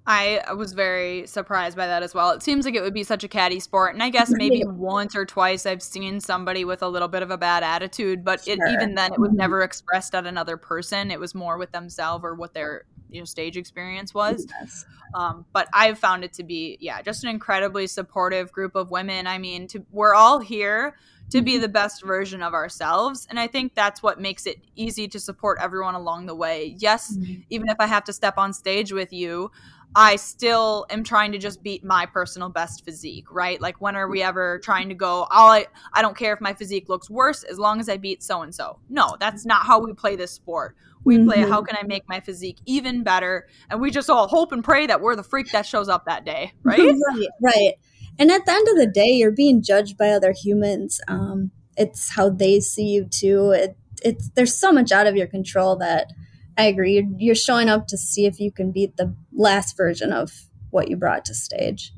I 0.06 0.54
was 0.54 0.74
very 0.74 1.26
surprised 1.28 1.78
by 1.78 1.88
that 1.88 2.04
as 2.04 2.14
well. 2.14 2.32
It 2.32 2.44
seems 2.44 2.66
like 2.66 2.76
it 2.76 2.82
would 2.82 2.94
be 2.94 3.06
such 3.06 3.24
a 3.24 3.30
catty 3.30 3.62
sport, 3.62 3.94
and 3.94 4.04
I 4.04 4.10
guess 4.10 4.30
maybe 4.34 4.64
once 4.66 5.16
or 5.16 5.26
twice 5.26 5.66
I've 5.66 5.82
seen 5.82 6.20
somebody 6.20 6.66
with 6.66 6.84
a 6.84 6.90
little 6.90 7.08
bit 7.08 7.24
of 7.24 7.32
a 7.32 7.38
bad 7.38 7.64
attitude, 7.64 8.26
but 8.26 8.44
sure. 8.44 8.54
it, 8.54 8.74
even 8.74 8.96
then, 8.96 9.14
it 9.14 9.20
was 9.20 9.32
never 9.32 9.62
expressed 9.62 10.14
at 10.14 10.26
another 10.26 10.58
person. 10.58 11.10
It 11.10 11.20
was 11.20 11.34
more 11.34 11.58
with 11.58 11.72
themselves 11.72 12.26
or 12.26 12.36
what 12.36 12.54
their 12.54 12.84
you 13.14 13.20
know 13.20 13.26
stage 13.26 13.58
experience 13.58 14.14
was. 14.14 14.48
Yes. 14.60 14.86
Um, 15.14 15.46
but 15.54 15.70
I've 15.74 16.00
found 16.00 16.24
it 16.24 16.34
to 16.34 16.44
be 16.44 16.78
yeah, 16.82 17.02
just 17.02 17.24
an 17.24 17.30
incredibly 17.30 17.88
supportive 17.88 18.52
group 18.52 18.76
of 18.76 18.90
women. 18.90 19.28
I 19.28 19.38
mean, 19.38 19.68
to, 19.68 19.86
we're 19.92 20.16
all 20.16 20.40
here 20.40 20.96
to 21.30 21.42
be 21.42 21.54
mm-hmm. 21.54 21.62
the 21.62 21.68
best 21.70 22.04
version 22.04 22.42
of 22.42 22.54
ourselves. 22.54 23.28
And 23.30 23.40
I 23.40 23.48
think 23.48 23.76
that's 23.76 24.04
what 24.04 24.20
makes 24.20 24.46
it 24.46 24.60
easy 24.76 25.08
to 25.10 25.20
support 25.20 25.60
everyone 25.62 25.96
along 25.96 26.26
the 26.26 26.36
way. 26.36 26.76
Yes, 26.78 27.16
mm-hmm. 27.16 27.42
even 27.50 27.70
if 27.70 27.78
I 27.80 27.88
have 27.88 28.04
to 28.06 28.14
step 28.14 28.38
on 28.38 28.54
stage 28.54 28.92
with 28.92 29.14
you, 29.14 29.52
I 29.96 30.16
still 30.16 30.88
am 30.90 31.04
trying 31.04 31.32
to 31.34 31.38
just 31.38 31.62
beat 31.62 31.84
my 31.84 32.08
personal 32.08 32.50
best 32.50 32.84
physique, 32.84 33.26
right? 33.30 33.62
Like 33.62 33.80
when 33.80 33.96
are 33.96 34.08
we 34.08 34.24
ever 34.24 34.60
trying 34.60 34.90
to 34.90 34.96
go, 34.96 35.28
all 35.30 35.52
I 35.52 35.68
I 35.94 36.02
don't 36.02 36.18
care 36.18 36.34
if 36.34 36.42
my 36.42 36.54
physique 36.54 36.90
looks 36.90 37.10
worse 37.10 37.44
as 37.44 37.60
long 37.60 37.80
as 37.80 37.90
I 37.90 37.98
beat 37.98 38.24
so 38.24 38.42
and 38.42 38.54
so. 38.54 38.80
No, 38.90 39.16
that's 39.20 39.46
not 39.46 39.66
how 39.66 39.80
we 39.80 39.94
play 39.94 40.16
this 40.16 40.32
sport. 40.32 40.76
We 41.04 41.18
mm-hmm. 41.18 41.28
play 41.28 41.42
how 41.42 41.62
can 41.62 41.78
I 41.80 41.84
make 41.86 42.08
my 42.08 42.20
physique 42.20 42.58
even 42.66 43.04
better 43.04 43.48
and 43.70 43.82
we 43.82 43.92
just 43.92 44.10
all 44.10 44.28
hope 44.28 44.52
and 44.52 44.64
pray 44.64 44.88
that 44.88 45.02
we're 45.02 45.16
the 45.16 45.24
freak 45.24 45.52
that 45.52 45.66
shows 45.66 45.90
up 45.90 46.06
that 46.06 46.26
day, 46.26 46.54
right? 46.64 46.80
right, 46.80 47.28
right. 47.42 47.74
And 48.20 48.32
at 48.32 48.46
the 48.46 48.52
end 48.52 48.68
of 48.70 48.78
the 48.78 48.88
day, 48.88 49.10
you're 49.10 49.32
being 49.32 49.62
judged 49.62 49.98
by 49.98 50.10
other 50.10 50.34
humans. 50.34 51.02
Um, 51.08 51.52
it's 51.76 52.12
how 52.12 52.30
they 52.30 52.60
see 52.60 52.86
you 52.86 53.06
too. 53.06 53.52
It, 53.52 53.78
it's 54.04 54.30
there's 54.36 54.56
so 54.56 54.72
much 54.72 54.92
out 54.92 55.08
of 55.08 55.16
your 55.16 55.28
control 55.28 55.76
that 55.78 56.12
I 56.58 56.66
agree. 56.66 56.96
You're, 56.96 57.06
you're 57.18 57.36
showing 57.36 57.70
up 57.70 57.88
to 57.88 57.98
see 57.98 58.26
if 58.26 58.40
you 58.40 58.52
can 58.52 58.72
beat 58.72 58.98
the 58.98 59.16
last 59.34 59.76
version 59.76 60.14
of 60.14 60.32
what 60.70 60.90
you 60.90 60.98
brought 60.98 61.26
to 61.26 61.34
stage. 61.34 61.92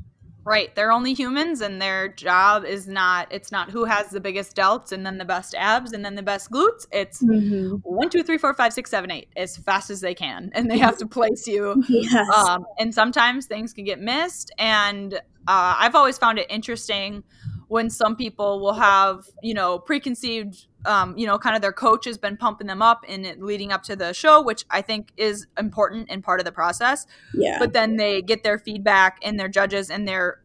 Right. 0.45 0.73
They're 0.75 0.91
only 0.91 1.15
humans 1.15 1.62
and 1.62 1.81
their 1.81 2.08
job 2.08 2.65
is 2.65 2.88
not 2.88 3.27
it's 3.31 3.51
not 3.51 3.71
who 3.71 3.86
has 3.86 4.12
the 4.12 4.19
biggest 4.19 4.55
delts 4.55 4.91
and 4.91 5.03
then 5.03 5.17
the 5.17 5.25
best 5.25 5.55
abs 5.58 5.91
and 5.91 6.05
then 6.05 6.13
the 6.13 6.21
best 6.21 6.51
glutes. 6.51 6.86
It's 6.91 7.23
mm-hmm. 7.23 7.77
one, 7.77 8.12
two, 8.12 8.21
three, 8.21 8.38
four, 8.38 8.53
five, 8.53 8.71
six, 8.71 8.91
seven, 8.91 9.10
eight 9.10 9.29
as 9.36 9.58
fast 9.58 9.89
as 9.89 10.01
they 10.01 10.13
can. 10.13 10.51
And 10.53 10.69
they 10.69 10.77
have 10.77 10.97
to 10.97 11.08
place 11.08 11.47
you. 11.47 11.84
Yes. 11.89 12.29
Um, 12.29 12.65
and 12.77 12.93
sometimes 12.93 13.47
things 13.47 13.73
can 13.73 13.86
get 13.86 13.99
missed. 13.99 14.51
And 14.60 15.15
uh, 15.15 15.19
I've 15.47 15.95
always 15.95 16.17
found 16.19 16.38
it 16.38 16.45
interesting 16.49 17.23
when 17.67 17.89
some 17.89 18.15
people 18.15 18.60
will 18.60 18.73
have, 18.73 19.25
you 19.41 19.53
know, 19.55 19.79
preconceived 19.79 20.67
um, 20.86 21.17
you 21.17 21.26
know, 21.26 21.38
kind 21.38 21.56
of 21.56 21.62
their 21.62 21.74
coach 21.74 22.06
has 22.06 22.17
been 22.17 22.38
pumping 22.38 22.67
them 22.67 22.82
up 22.82 23.04
in 23.08 23.26
it 23.26 23.41
leading 23.41 23.71
up 23.71 23.84
to 23.84 23.95
the 23.95 24.13
show, 24.13 24.41
which 24.41 24.65
I 24.69 24.82
think 24.82 25.12
is 25.17 25.48
important 25.58 26.08
and 26.10 26.24
part 26.24 26.39
of 26.39 26.45
the 26.45 26.52
process. 26.52 27.06
Yeah. 27.34 27.60
But 27.60 27.74
then 27.74 27.98
they 27.98 28.21
get 28.21 28.43
their 28.43 28.58
feedback 28.58 29.19
and 29.24 29.39
their 29.39 29.50
judges 29.50 29.89
and 29.89 30.08
they're 30.08 30.41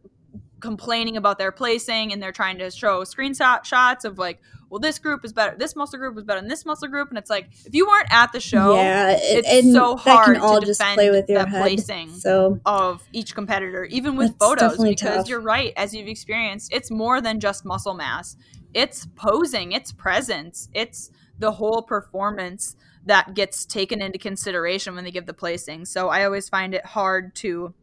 complaining 0.59 1.17
about 1.17 1.37
their 1.37 1.51
placing 1.51 2.13
and 2.13 2.21
they're 2.21 2.31
trying 2.31 2.57
to 2.59 2.69
show 2.71 3.01
screenshot 3.03 3.65
shots 3.65 4.05
of 4.05 4.17
like, 4.17 4.39
well, 4.69 4.79
this 4.79 4.99
group 4.99 5.25
is 5.25 5.33
better. 5.33 5.53
This 5.57 5.75
muscle 5.75 5.99
group 5.99 6.17
is 6.17 6.23
better 6.23 6.39
than 6.39 6.47
this 6.47 6.65
muscle 6.65 6.87
group, 6.87 7.09
and 7.09 7.17
it's 7.17 7.29
like 7.29 7.49
if 7.65 7.75
you 7.75 7.85
weren't 7.85 8.07
at 8.09 8.31
the 8.31 8.39
show, 8.39 8.75
yeah, 8.75 9.11
it, 9.11 9.43
it's 9.45 9.73
so 9.73 9.97
hard 9.97 10.37
to 10.37 10.65
defend 10.65 10.97
with 11.11 11.27
the 11.27 11.45
head, 11.45 11.61
placing 11.61 12.09
so. 12.13 12.57
of 12.65 13.03
each 13.11 13.35
competitor, 13.35 13.83
even 13.83 14.15
with 14.15 14.39
photos, 14.39 14.81
because 14.81 15.17
tough. 15.17 15.27
you're 15.27 15.41
right, 15.41 15.73
as 15.75 15.93
you've 15.93 16.07
experienced, 16.07 16.71
it's 16.71 16.89
more 16.89 17.19
than 17.19 17.41
just 17.41 17.65
muscle 17.65 17.93
mass 17.93 18.37
it's 18.73 19.05
posing, 19.15 19.71
it's 19.71 19.91
presence, 19.91 20.69
it's 20.73 21.11
the 21.39 21.51
whole 21.51 21.81
performance 21.81 22.75
that 23.05 23.33
gets 23.33 23.65
taken 23.65 24.01
into 24.01 24.19
consideration 24.19 24.95
when 24.95 25.03
they 25.03 25.11
give 25.11 25.25
the 25.25 25.33
placing. 25.33 25.85
So 25.85 26.09
I 26.09 26.25
always 26.25 26.49
find 26.49 26.73
it 26.73 26.85
hard 26.85 27.35
to 27.35 27.73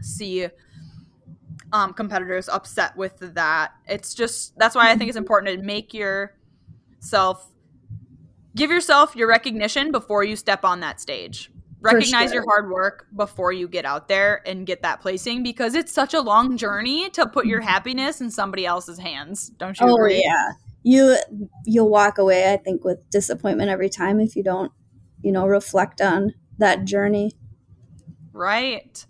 see 0.00 0.48
um, 1.72 1.92
competitors 1.92 2.48
upset 2.48 2.96
with 2.96 3.34
that. 3.34 3.72
It's 3.86 4.14
just 4.14 4.56
that's 4.58 4.74
why 4.74 4.90
I 4.90 4.96
think 4.96 5.08
it's 5.08 5.16
important 5.16 5.58
to 5.58 5.64
make 5.64 5.94
yourself 5.94 7.50
give 8.54 8.70
yourself 8.70 9.16
your 9.16 9.28
recognition 9.28 9.90
before 9.92 10.24
you 10.24 10.36
step 10.36 10.64
on 10.64 10.80
that 10.80 11.00
stage. 11.00 11.51
Recognize 11.82 12.30
sure. 12.30 12.34
your 12.34 12.44
hard 12.48 12.70
work 12.70 13.06
before 13.14 13.52
you 13.52 13.68
get 13.68 13.84
out 13.84 14.08
there 14.08 14.40
and 14.46 14.66
get 14.66 14.82
that 14.82 15.00
placing 15.00 15.42
because 15.42 15.74
it's 15.74 15.92
such 15.92 16.14
a 16.14 16.20
long 16.20 16.56
journey 16.56 17.10
to 17.10 17.26
put 17.26 17.46
your 17.46 17.60
happiness 17.60 18.20
in 18.20 18.30
somebody 18.30 18.64
else's 18.64 18.98
hands. 18.98 19.50
Don't 19.58 19.78
you 19.78 19.86
oh 19.86 19.94
agree? 19.96 20.22
yeah 20.24 20.52
you 20.84 21.16
you'll 21.64 21.88
walk 21.88 22.18
away 22.18 22.52
i 22.52 22.56
think 22.56 22.82
with 22.84 23.08
disappointment 23.08 23.70
every 23.70 23.88
time 23.88 24.18
if 24.18 24.34
you 24.34 24.42
don't 24.42 24.72
you 25.22 25.30
know 25.30 25.46
reflect 25.46 26.00
on 26.00 26.34
that 26.58 26.84
journey 26.84 27.30
Right. 28.32 29.04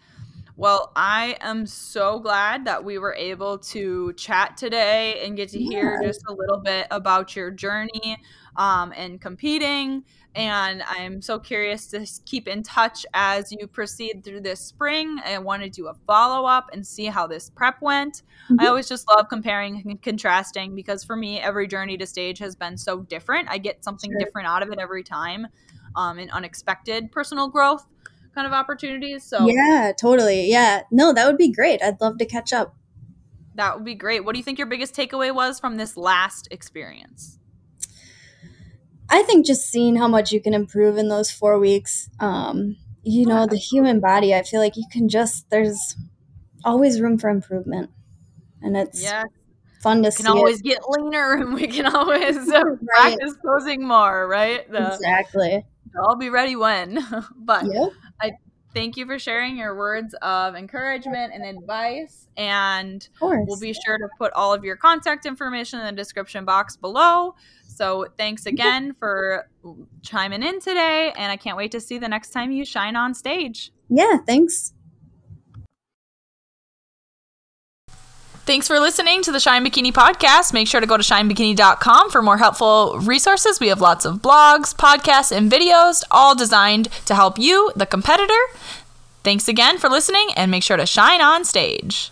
Well, 0.57 0.93
I 0.95 1.37
am 1.41 1.67
so 1.67 2.19
glad 2.21 2.67
that 2.67 2.85
we 2.85 2.99
were 2.99 3.15
able 3.15 3.59
to 3.59 4.13
chat 4.15 4.57
today 4.57 5.25
and 5.25 5.37
get 5.37 5.49
to 5.51 5.59
hear 5.59 5.99
Yeah. 6.01 6.09
just 6.09 6.23
a 6.29 6.33
little 6.33 6.59
bit 6.59 6.87
about 6.91 7.35
your 7.35 7.51
journey 7.51 8.19
um, 8.57 8.93
and 8.97 9.21
competing. 9.21 10.05
And 10.35 10.83
I'm 10.89 11.21
so 11.21 11.39
curious 11.39 11.87
to 11.89 12.07
keep 12.25 12.49
in 12.49 12.63
touch 12.63 13.05
as 13.13 13.53
you 13.53 13.67
proceed 13.67 14.23
through 14.25 14.41
this 14.41 14.61
spring. 14.61 15.19
I 15.25 15.39
want 15.39 15.63
to 15.63 15.69
do 15.69 15.89
a 15.89 15.95
follow 16.07 16.47
up 16.47 16.71
and 16.73 16.87
see 16.87 17.07
how 17.07 17.27
this 17.27 17.51
prep 17.51 17.83
went. 17.83 18.23
I 18.59 18.65
Mhm. 18.65 18.69
always 18.69 18.89
just 18.89 19.07
love 19.09 19.29
comparing 19.29 19.83
and 19.85 20.01
contrasting 20.01 20.75
because 20.75 21.05
for 21.05 21.17
me, 21.17 21.39
every 21.39 21.67
journey 21.69 21.99
to 21.99 22.07
stage 22.07 22.39
has 22.39 22.57
been 22.57 22.79
so 22.79 23.01
different. 23.03 23.49
I 23.51 23.59
get 23.59 23.85
something 23.85 24.11
Sure. 24.11 24.19
different 24.19 24.49
out 24.49 24.63
of 24.63 24.71
it 24.71 24.79
every 24.79 25.03
time 25.05 25.49
um, 25.97 26.19
and 26.19 26.31
unexpected 26.31 27.13
personal 27.13 27.49
growth 27.49 27.87
kind 28.35 28.47
of 28.47 28.55
opportunities. 28.55 29.25
So 29.25 29.47
yeah 29.47 29.93
totally 30.01 30.51
yeah 30.51 30.83
no 30.91 31.13
that 31.13 31.27
would 31.27 31.37
be 31.37 31.53
great 31.53 31.83
i'd 31.83 32.01
love 32.01 32.17
to 32.17 32.25
catch 32.25 32.51
up 32.53 32.75
that 33.55 33.75
would 33.75 33.85
be 33.85 33.95
great. 33.95 34.25
What 34.25 34.33
do 34.33 34.39
you 34.39 34.43
think 34.43 34.57
your 34.57 34.67
biggest 34.67 34.95
takeaway 34.95 35.31
was 35.35 35.61
from 35.61 35.77
this 35.77 35.95
last 35.97 36.49
experience? 36.51 37.39
I 39.13 39.23
think 39.23 39.47
just 39.47 39.69
seeing 39.71 39.95
how 39.97 40.09
much 40.09 40.33
you 40.33 40.41
can 40.41 40.55
improve 40.55 40.97
in 40.99 41.09
those 41.09 41.31
four 41.31 41.59
weeks 41.59 42.09
um 42.21 42.77
you 43.05 43.27
know 43.27 43.47
the 43.47 43.57
human 43.57 44.01
body 44.01 44.35
i 44.35 44.43
feel 44.43 44.61
like 44.61 44.77
you 44.77 44.85
can 44.91 45.09
just 45.09 45.49
there's 45.51 45.97
always 46.65 47.01
room 47.01 47.19
for 47.19 47.29
improvement 47.31 47.91
and 48.63 48.77
it's 48.77 49.03
Yeah, 49.03 49.25
fun 49.81 50.03
to 50.03 50.11
see. 50.13 50.23
we 50.23 50.25
see 50.25 50.25
can 50.25 50.37
always 50.37 50.61
it. 50.61 50.65
get 50.65 50.79
leaner 50.89 51.35
and 51.35 51.55
we 51.55 51.67
can 51.67 51.87
always 51.87 52.37
uh, 52.51 52.63
Right. 52.65 52.79
practice 52.87 53.35
posing 53.45 53.87
more, 53.87 54.29
right? 54.29 54.71
The, 54.71 54.95
exactly 54.95 55.65
I'll 56.01 56.17
be 56.17 56.31
ready 56.31 56.57
when. 56.57 56.99
but 57.37 57.65
yep 57.65 57.93
thank 58.75 58.97
you 58.97 59.07
for 59.07 59.19
sharing 59.19 59.57
your 59.57 59.77
words 59.77 60.15
of 60.23 60.55
encouragement 60.55 61.33
and 61.35 61.45
advice. 61.45 62.29
And 62.37 63.07
we'll 63.47 63.61
be 63.61 63.75
sure 63.75 63.99
to 63.99 64.09
put 64.19 64.33
all 64.35 64.55
of 64.55 64.65
your 64.65 64.77
contact 64.77 65.27
information 65.27 65.81
in 65.81 65.87
the 65.87 65.93
description 65.93 66.45
box 66.45 66.77
below. 66.77 67.35
So 67.75 68.07
thanks 68.19 68.47
again 68.47 68.93
for 68.93 69.49
chiming 70.03 70.43
in 70.43 70.61
today. 70.61 71.13
And 71.17 71.33
I 71.33 71.37
can't 71.37 71.57
wait 71.57 71.73
to 71.73 71.81
see 71.81 71.99
the 71.99 72.09
next 72.09 72.31
time 72.31 72.53
you 72.53 72.65
shine 72.65 72.97
on 72.97 73.15
stage. 73.15 73.73
yeah 73.89 74.19
thanks 74.27 74.75
Thanks 78.45 78.67
for 78.67 78.81
listening 78.81 79.23
to 79.23 79.31
the 79.31 79.39
Shine 79.39 79.65
Bikini 79.65 79.93
podcast. 79.93 80.53
Make 80.53 80.67
sure 80.67 80.81
to 80.81 80.87
go 80.87 80.97
to 80.97 81.03
shinebikini.com 81.03 82.11
for 82.11 82.23
more 82.23 82.39
helpful 82.39 82.99
resources. 82.99 83.61
We 83.61 83.69
have 83.69 83.81
lots 83.81 84.05
of 84.05 84.17
blogs, 84.17 84.75
podcasts, 84.75 85.31
and 85.31 85.51
videos, 85.51 86.03
all 86.11 86.35
designed 86.35 86.91
to 87.07 87.15
help 87.15 87.39
you, 87.39 87.71
the 87.77 87.87
competitor. 87.87 88.43
Thanks 89.23 89.47
again 89.47 89.79
for 89.79 89.89
listening, 89.89 90.31
and 90.37 90.51
make 90.51 90.65
sure 90.65 90.77
to 90.77 90.87
shine 90.87 91.21
on 91.21 91.45
stage. 91.45 92.12